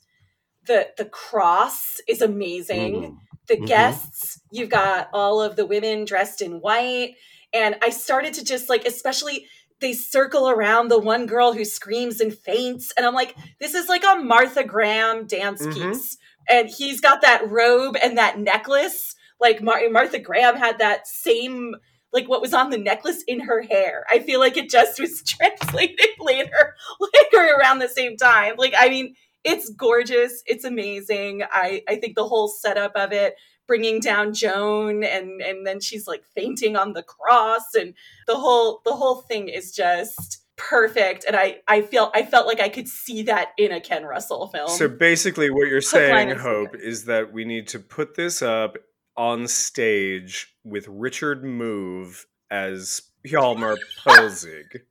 [0.68, 2.94] the the cross is amazing.
[2.95, 3.18] Mm.
[3.48, 3.68] The Mhm.
[3.68, 7.15] guests, you've got all of the women dressed in white.
[7.53, 9.48] And I started to just like, especially
[9.80, 12.91] they circle around the one girl who screams and faints.
[12.98, 15.73] And I'm like, this is like a Martha Graham dance Mhm.
[15.94, 16.18] piece.
[16.49, 19.15] And he's got that robe and that necklace.
[19.39, 21.76] Like Mar- Martha Graham had that same
[22.14, 24.06] like what was on the necklace in her hair.
[24.10, 28.53] I feel like it just was translated later, like around the same time.
[28.57, 29.14] Like I mean,
[29.48, 30.44] it's gorgeous.
[30.45, 31.44] It's amazing.
[31.49, 36.06] I I think the whole setup of it, bringing down Joan, and and then she's
[36.06, 37.94] like fainting on the cross, and
[38.28, 41.24] the whole the whole thing is just perfect.
[41.26, 44.48] And I I feel I felt like I could see that in a Ken Russell
[44.48, 44.69] film.
[44.69, 48.78] So basically, what you're saying, Hope, is that we need to put this up
[49.15, 54.82] on stage with Richard Move as Hjalmar Poelzig.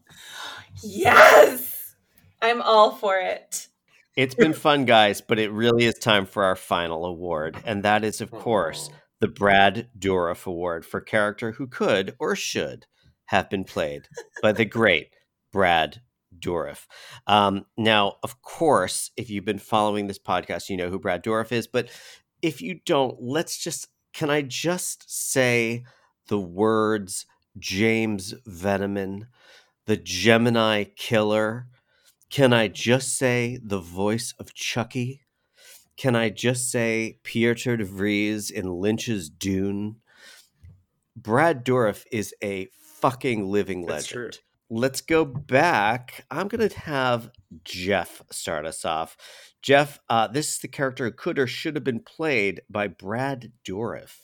[0.82, 1.94] yes,
[2.40, 3.68] I'm all for it.
[4.16, 8.02] It's been fun, guys, but it really is time for our final award, and that
[8.02, 8.88] is, of course,
[9.20, 12.86] the Brad Dourif Award for character who could or should
[13.26, 14.08] have been played
[14.42, 15.10] by the great
[15.52, 16.00] Brad
[16.38, 16.86] Dourif.
[17.26, 21.52] Um, now, of course, if you've been following this podcast, you know who Brad Dourif
[21.52, 21.66] is.
[21.66, 21.90] But
[22.40, 25.84] if you don't, let's just, can I just say
[26.28, 27.26] the words
[27.58, 29.28] James Venamun,
[29.84, 31.66] the Gemini killer?
[32.30, 35.22] Can I just say the voice of Chucky?
[35.96, 39.96] Can I just say Pieter de Vries in Lynch's Dune?
[41.16, 42.68] Brad Dourif is a
[43.00, 44.24] fucking living That's true.
[44.24, 44.42] legend.
[44.68, 46.26] Let's go back.
[46.30, 47.30] I'm going to have
[47.64, 49.16] Jeff start us off.
[49.62, 53.52] Jeff, uh, this is the character who could or should have been played by Brad
[53.64, 54.18] Dourif.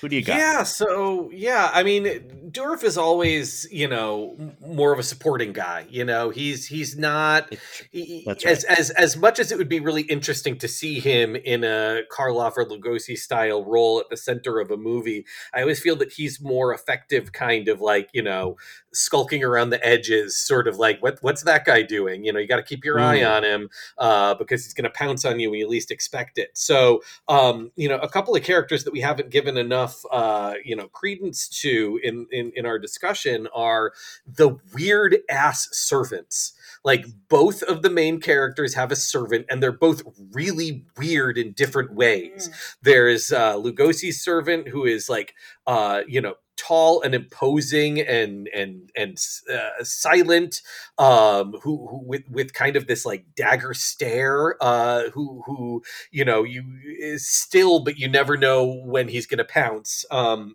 [0.00, 0.36] Who do you got?
[0.36, 2.04] Yeah, so yeah, I mean,
[2.50, 5.86] Dourif is always, you know, more of a supporting guy.
[5.88, 7.54] You know, he's he's not
[7.90, 11.36] he- That's as as as much as it would be really interesting to see him
[11.36, 15.24] in a Karloff or Lugosi style role at the center of a movie.
[15.54, 18.56] I always feel that he's more effective, kind of like you know,
[18.92, 22.24] skulking around the edges, sort of like what what's that guy doing?
[22.24, 23.36] You know, you got to keep your eye Mm.
[23.36, 26.50] on him uh, because he's going to pounce on you when you least expect it.
[26.54, 30.76] So um, you know, a couple of characters that we haven't given enough, uh, you
[30.76, 33.92] know, credence to in, in in our discussion are
[34.26, 36.52] the weird ass servants.
[36.84, 40.02] Like both of the main characters have a servant, and they're both
[40.32, 42.50] really weird in different ways.
[42.82, 45.34] There's uh, Lugosi's servant, who is like,
[45.66, 49.18] uh, you know, tall and imposing and and and
[49.52, 50.62] uh, silent
[50.98, 56.24] um who, who with with kind of this like dagger stare uh who who you
[56.24, 56.62] know you
[56.98, 60.04] is still but you never know when he's going to pounce.
[60.10, 60.54] Um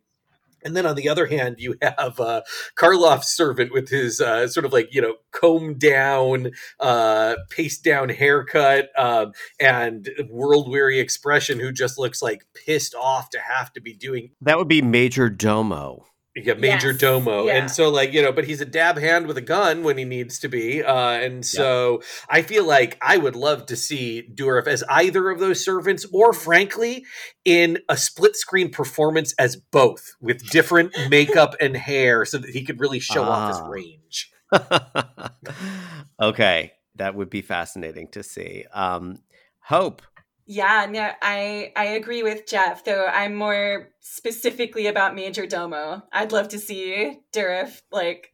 [0.64, 2.42] and then on the other hand, you have uh,
[2.76, 8.10] Karloff's servant with his uh, sort of like you know combed down, uh, paste down
[8.10, 13.82] haircut, um, and world weary expression, who just looks like pissed off to have to
[13.82, 16.06] be doing That would be Major Domo.
[16.44, 17.46] Yeah, Major Yes, Domo.
[17.48, 17.58] yeah.
[17.58, 20.06] And so like, you know, but he's a dab hand with a gun when he
[20.06, 20.84] needs to be.
[20.84, 25.40] Uh and so I feel like I would love to see Dourif as either of
[25.40, 27.06] those servants or frankly
[27.44, 32.64] in a split screen performance as both with different makeup and hair so that he
[32.64, 33.68] could really show off his Ah.
[33.68, 34.32] range.
[36.22, 38.66] okay, that would be fascinating to see.
[38.74, 39.20] Um,
[39.62, 40.02] Hope.
[40.48, 46.04] Yeah, no, I I agree with Jeff, though I'm more specifically about Major Domo.
[46.12, 48.34] I'd love to see Dourif like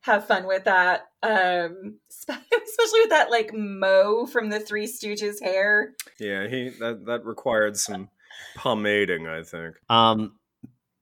[0.00, 1.06] have fun with that.
[1.22, 5.94] Um especially with that like Moe from the Three Stooges hair.
[6.18, 8.08] Yeah, he that that required some
[8.56, 9.76] pomading, I think.
[9.88, 10.34] Um,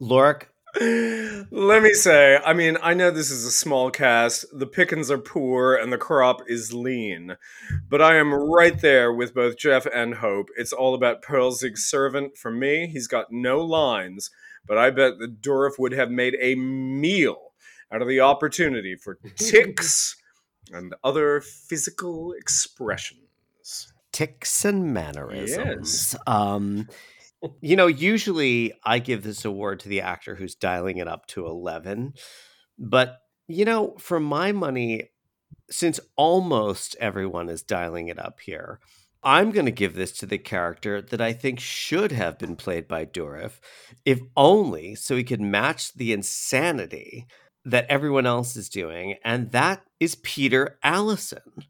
[0.01, 0.45] Lorik.
[0.79, 5.19] Let me say, I mean, I know this is a small cast, the pickings are
[5.19, 7.37] poor, and the crop is lean,
[7.89, 10.49] but I am right there with both Jeff and Hope.
[10.57, 12.37] It's all about Poelzig's servant.
[12.37, 14.31] For me, he's got no lines,
[14.67, 17.53] but I bet that Dourif would have made a meal
[17.93, 20.17] out of the opportunity for ticks
[20.73, 23.93] and other physical expressions.
[24.13, 26.15] ticks and mannerisms.
[26.15, 26.17] Yes.
[26.27, 26.89] Um,
[27.61, 31.47] you know, usually I give this award to the actor who's dialing it up to
[31.47, 32.15] 11.
[32.79, 33.19] But,
[33.49, 35.11] you know, for my money,
[35.71, 38.81] since almost everyone is dialing it up here,
[39.23, 42.89] I'm going to give this to the character that I think should have been played
[42.89, 43.61] by Dourif,
[44.05, 47.27] if only so he could match the insanity
[47.65, 49.17] that everyone else is doing.
[49.23, 51.67] And that is Peter Allison,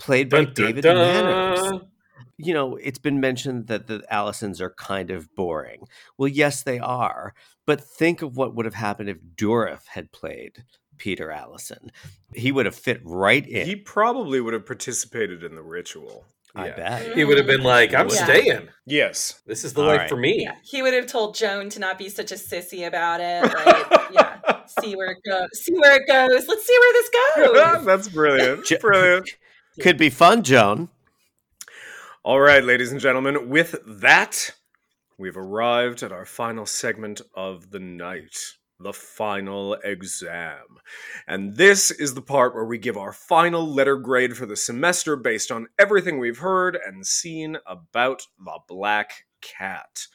[0.00, 0.96] played by Dun, dun, David dun.
[0.96, 1.82] Manners
[2.36, 5.86] you know, it's been mentioned that the Allisons are kind of boring.
[6.16, 7.34] Well, yes, they are.
[7.66, 10.64] But think of what would have happened if Dourif had played
[10.96, 11.92] Peter Allison.
[12.34, 13.66] He would have fit right in.
[13.66, 16.24] He probably would have participated in the ritual.
[16.54, 16.76] I Yeah.
[16.76, 17.06] bet.
[17.08, 17.14] Mm.
[17.16, 18.24] He would have been like, I'm Yeah.
[18.24, 18.68] staying.
[18.86, 19.40] Yes.
[19.46, 20.08] This is the All life right.
[20.08, 20.42] for me.
[20.42, 23.42] Yeah, he would have told Joan to not be such a sissy about it.
[23.42, 25.48] Like, yeah, see where it goes.
[25.62, 26.48] See where it goes.
[26.48, 27.10] Let's see where this
[27.76, 27.84] goes.
[27.84, 28.66] That's brilliant.
[28.80, 29.28] Brilliant.
[29.80, 30.88] Could be fun, Joan.
[32.28, 34.50] All right, ladies and gentlemen, with that,
[35.16, 38.36] we've arrived at our final segment of the night
[38.78, 40.76] the final exam.
[41.26, 45.16] And this is the part where we give our final letter grade for the semester
[45.16, 50.06] based on everything we've heard and seen about the Black Cat.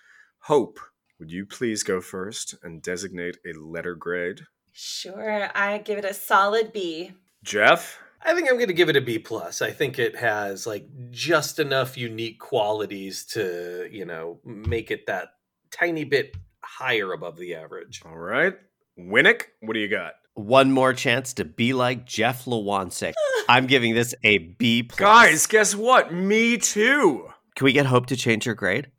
[0.42, 0.80] Hope,
[1.18, 4.42] would you please go first and designate a letter grade?
[4.72, 7.14] Sure, I give it a solid B.
[7.44, 8.03] Jeff?
[8.26, 9.62] I think I'm going to give it a B plus.
[9.62, 15.30] I think it has like just enough unique qualities to, you know, make it that
[15.72, 18.02] tiny bit higher above the average.
[18.06, 18.54] All right.
[18.98, 20.14] Winnick, what do you got?
[20.36, 23.14] One more chance to be like Jeff Lewonczyk.
[23.50, 25.00] I'm giving this a B plus.
[25.00, 26.14] Guys, guess what?
[26.14, 27.30] Me too.
[27.56, 28.90] Can we get Hope to change her grade?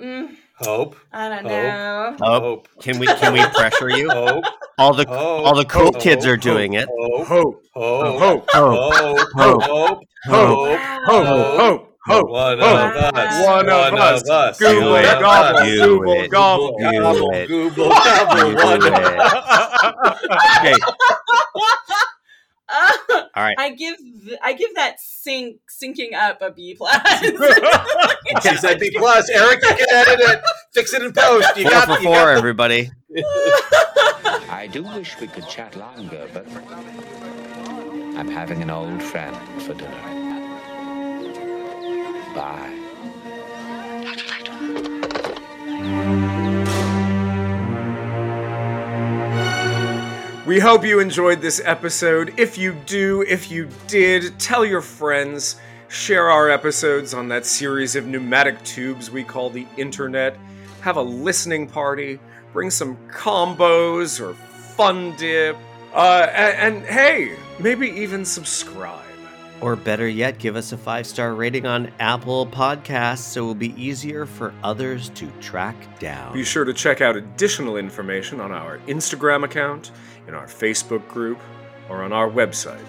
[0.00, 0.94] Mm, Hope.
[1.12, 1.50] I don't Hope.
[1.50, 2.16] know.
[2.20, 4.10] Oh, can we can we pressure you?
[4.10, 4.44] Hope.
[4.78, 5.46] All the Hope.
[5.46, 6.00] all the cool Hope.
[6.00, 6.86] kids are doing it.
[6.88, 7.26] Hope.
[7.26, 7.62] Hope.
[7.74, 8.18] Hope.
[8.18, 8.50] Hope.
[8.50, 9.32] Hope.
[9.32, 9.32] Hope.
[9.32, 9.62] Hope.
[9.62, 10.04] Hope.
[10.26, 11.26] Hope.
[11.26, 11.56] Hope.
[11.56, 11.96] Hope.
[12.06, 12.30] Hope.
[12.30, 12.64] One of
[13.14, 13.46] us.
[13.46, 14.58] One of us.
[14.58, 15.04] Google it.
[15.20, 15.60] gobble.
[15.64, 16.30] Google it.
[16.30, 16.76] gobble.
[16.78, 17.30] Do gobble.
[17.34, 17.46] it.
[17.48, 18.54] Google gobble.
[18.54, 19.20] One of it.
[20.58, 20.74] Okay.
[23.10, 23.54] All right.
[23.58, 27.00] I give th- I give that sink sinking up a B plus.
[28.42, 29.28] She said B plus.
[29.30, 30.40] Eric, you can edit it.
[30.72, 31.56] Fix it in post.
[31.56, 32.90] You Four got for you four, got everybody.
[34.50, 36.46] I do wish we could chat longer, but
[38.16, 39.90] I'm having an old friend for dinner.
[42.34, 42.76] Bye.
[50.50, 52.34] We hope you enjoyed this episode.
[52.36, 55.60] If you do, if you did, tell your friends.
[55.86, 60.36] Share our episodes on that series of pneumatic tubes we call the internet.
[60.80, 62.18] Have a listening party.
[62.52, 65.56] Bring some combos or fun dip.
[65.94, 69.06] Uh, and, and hey, maybe even subscribe.
[69.60, 73.54] Or better yet, give us a five star rating on Apple Podcasts so it will
[73.54, 76.32] be easier for others to track down.
[76.32, 79.90] Be sure to check out additional information on our Instagram account,
[80.30, 81.40] in our Facebook group,
[81.88, 82.84] or on our website,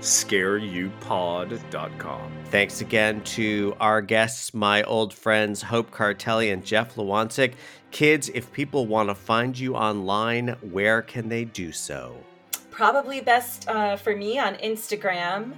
[0.00, 2.32] scareyoupod.com.
[2.46, 7.54] Thanks again to our guests, my old friends Hope Cartelli and Jeff Lewonczyk.
[7.92, 12.14] Kids, if people want to find you online, where can they do so?
[12.70, 15.54] Probably best uh, for me on Instagram,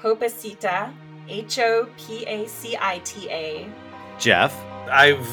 [0.00, 0.92] Hopacita,
[1.28, 3.68] H O P A C I T A.
[4.20, 4.54] Jeff?
[4.88, 5.26] I've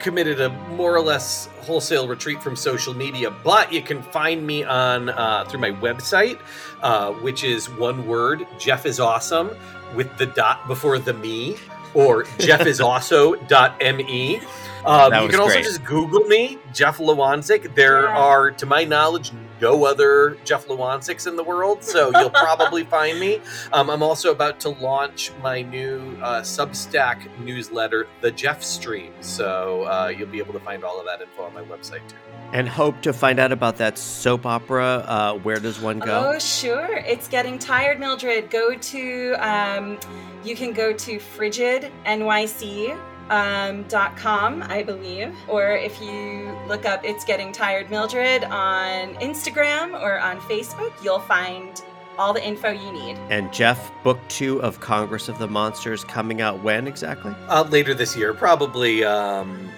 [0.00, 4.64] committed a more or less wholesale retreat from social media, but you can find me
[4.64, 6.40] on uh, through my website,
[6.82, 9.50] uh, which is one word: Jeff is awesome
[9.94, 11.56] with the dot before the me,
[11.94, 14.40] or Jeff is also dot me.
[14.84, 15.64] Um, you was can also great.
[15.64, 17.74] just Google me, Jeff Lewonczyk.
[17.74, 18.16] There Yeah.
[18.18, 19.30] are, to my knowledge,
[19.60, 23.40] no other Jeff Lewonczyks in the world, so you'll probably find me.
[23.74, 29.12] Um, I'm also about to launch my new uh, Substack newsletter, The Jeff Stream.
[29.20, 32.16] So uh, you'll be able to find all of that info on my website too.
[32.52, 35.04] And Hope to find out about that soap opera.
[35.06, 36.32] Uh, where does one go?
[36.34, 36.96] Oh, sure.
[37.06, 38.50] It's getting tired, Mildred.
[38.50, 39.98] Go to, um,
[40.42, 42.98] you can go to frigidnyc.
[43.30, 49.14] Um, dot com, I believe, or if you look up "It's Getting Tired Mildred" on
[49.20, 51.80] Instagram or on Facebook, you'll find
[52.18, 53.16] all the info you need.
[53.30, 57.32] And Jeff, book two of Congress of the Monsters coming out when exactly?
[57.46, 59.70] Uh, later this year, probably um,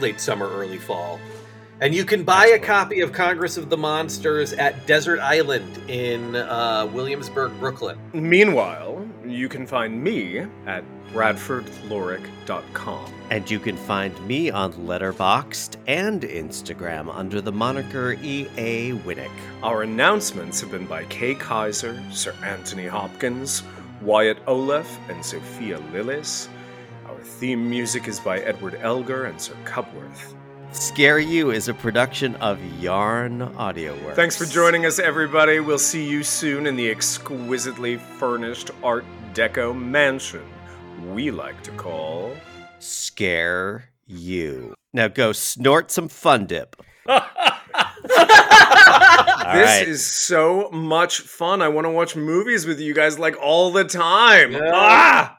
[0.00, 1.18] late summer, early fall.
[1.80, 6.36] And you can buy a copy of Congress of the Monsters at Desert Island in
[6.36, 7.98] uh, Williamsburg, Brooklyn.
[8.12, 13.14] Meanwhile, you can find me at bradfordlorick.com.
[13.30, 18.92] And you can find me on Letterboxd and Instagram under the moniker E.A.
[18.92, 19.30] Winnick.
[19.62, 23.62] Our announcements have been by Kay Kyser, Sir Anthony Hopkins,
[24.00, 26.48] Wyatt Oleff, and Sophia Lillis.
[27.06, 30.34] Our theme music is by Edward Elgar and Sir Cupworth.
[30.72, 34.16] Scare You is a production of Yarn Audio Works.
[34.16, 35.60] Thanks for joining us, everybody.
[35.60, 40.42] We'll see you soon in the exquisitely furnished Art Deco mansion
[41.06, 42.34] we like to call.
[42.78, 44.74] Scare You.
[44.92, 46.76] Now go snort some fun dip.
[47.06, 47.18] this
[49.54, 49.84] right.
[49.86, 51.62] is so much fun.
[51.62, 54.56] I want to watch movies with you guys like all the time.
[54.60, 55.37] Ah!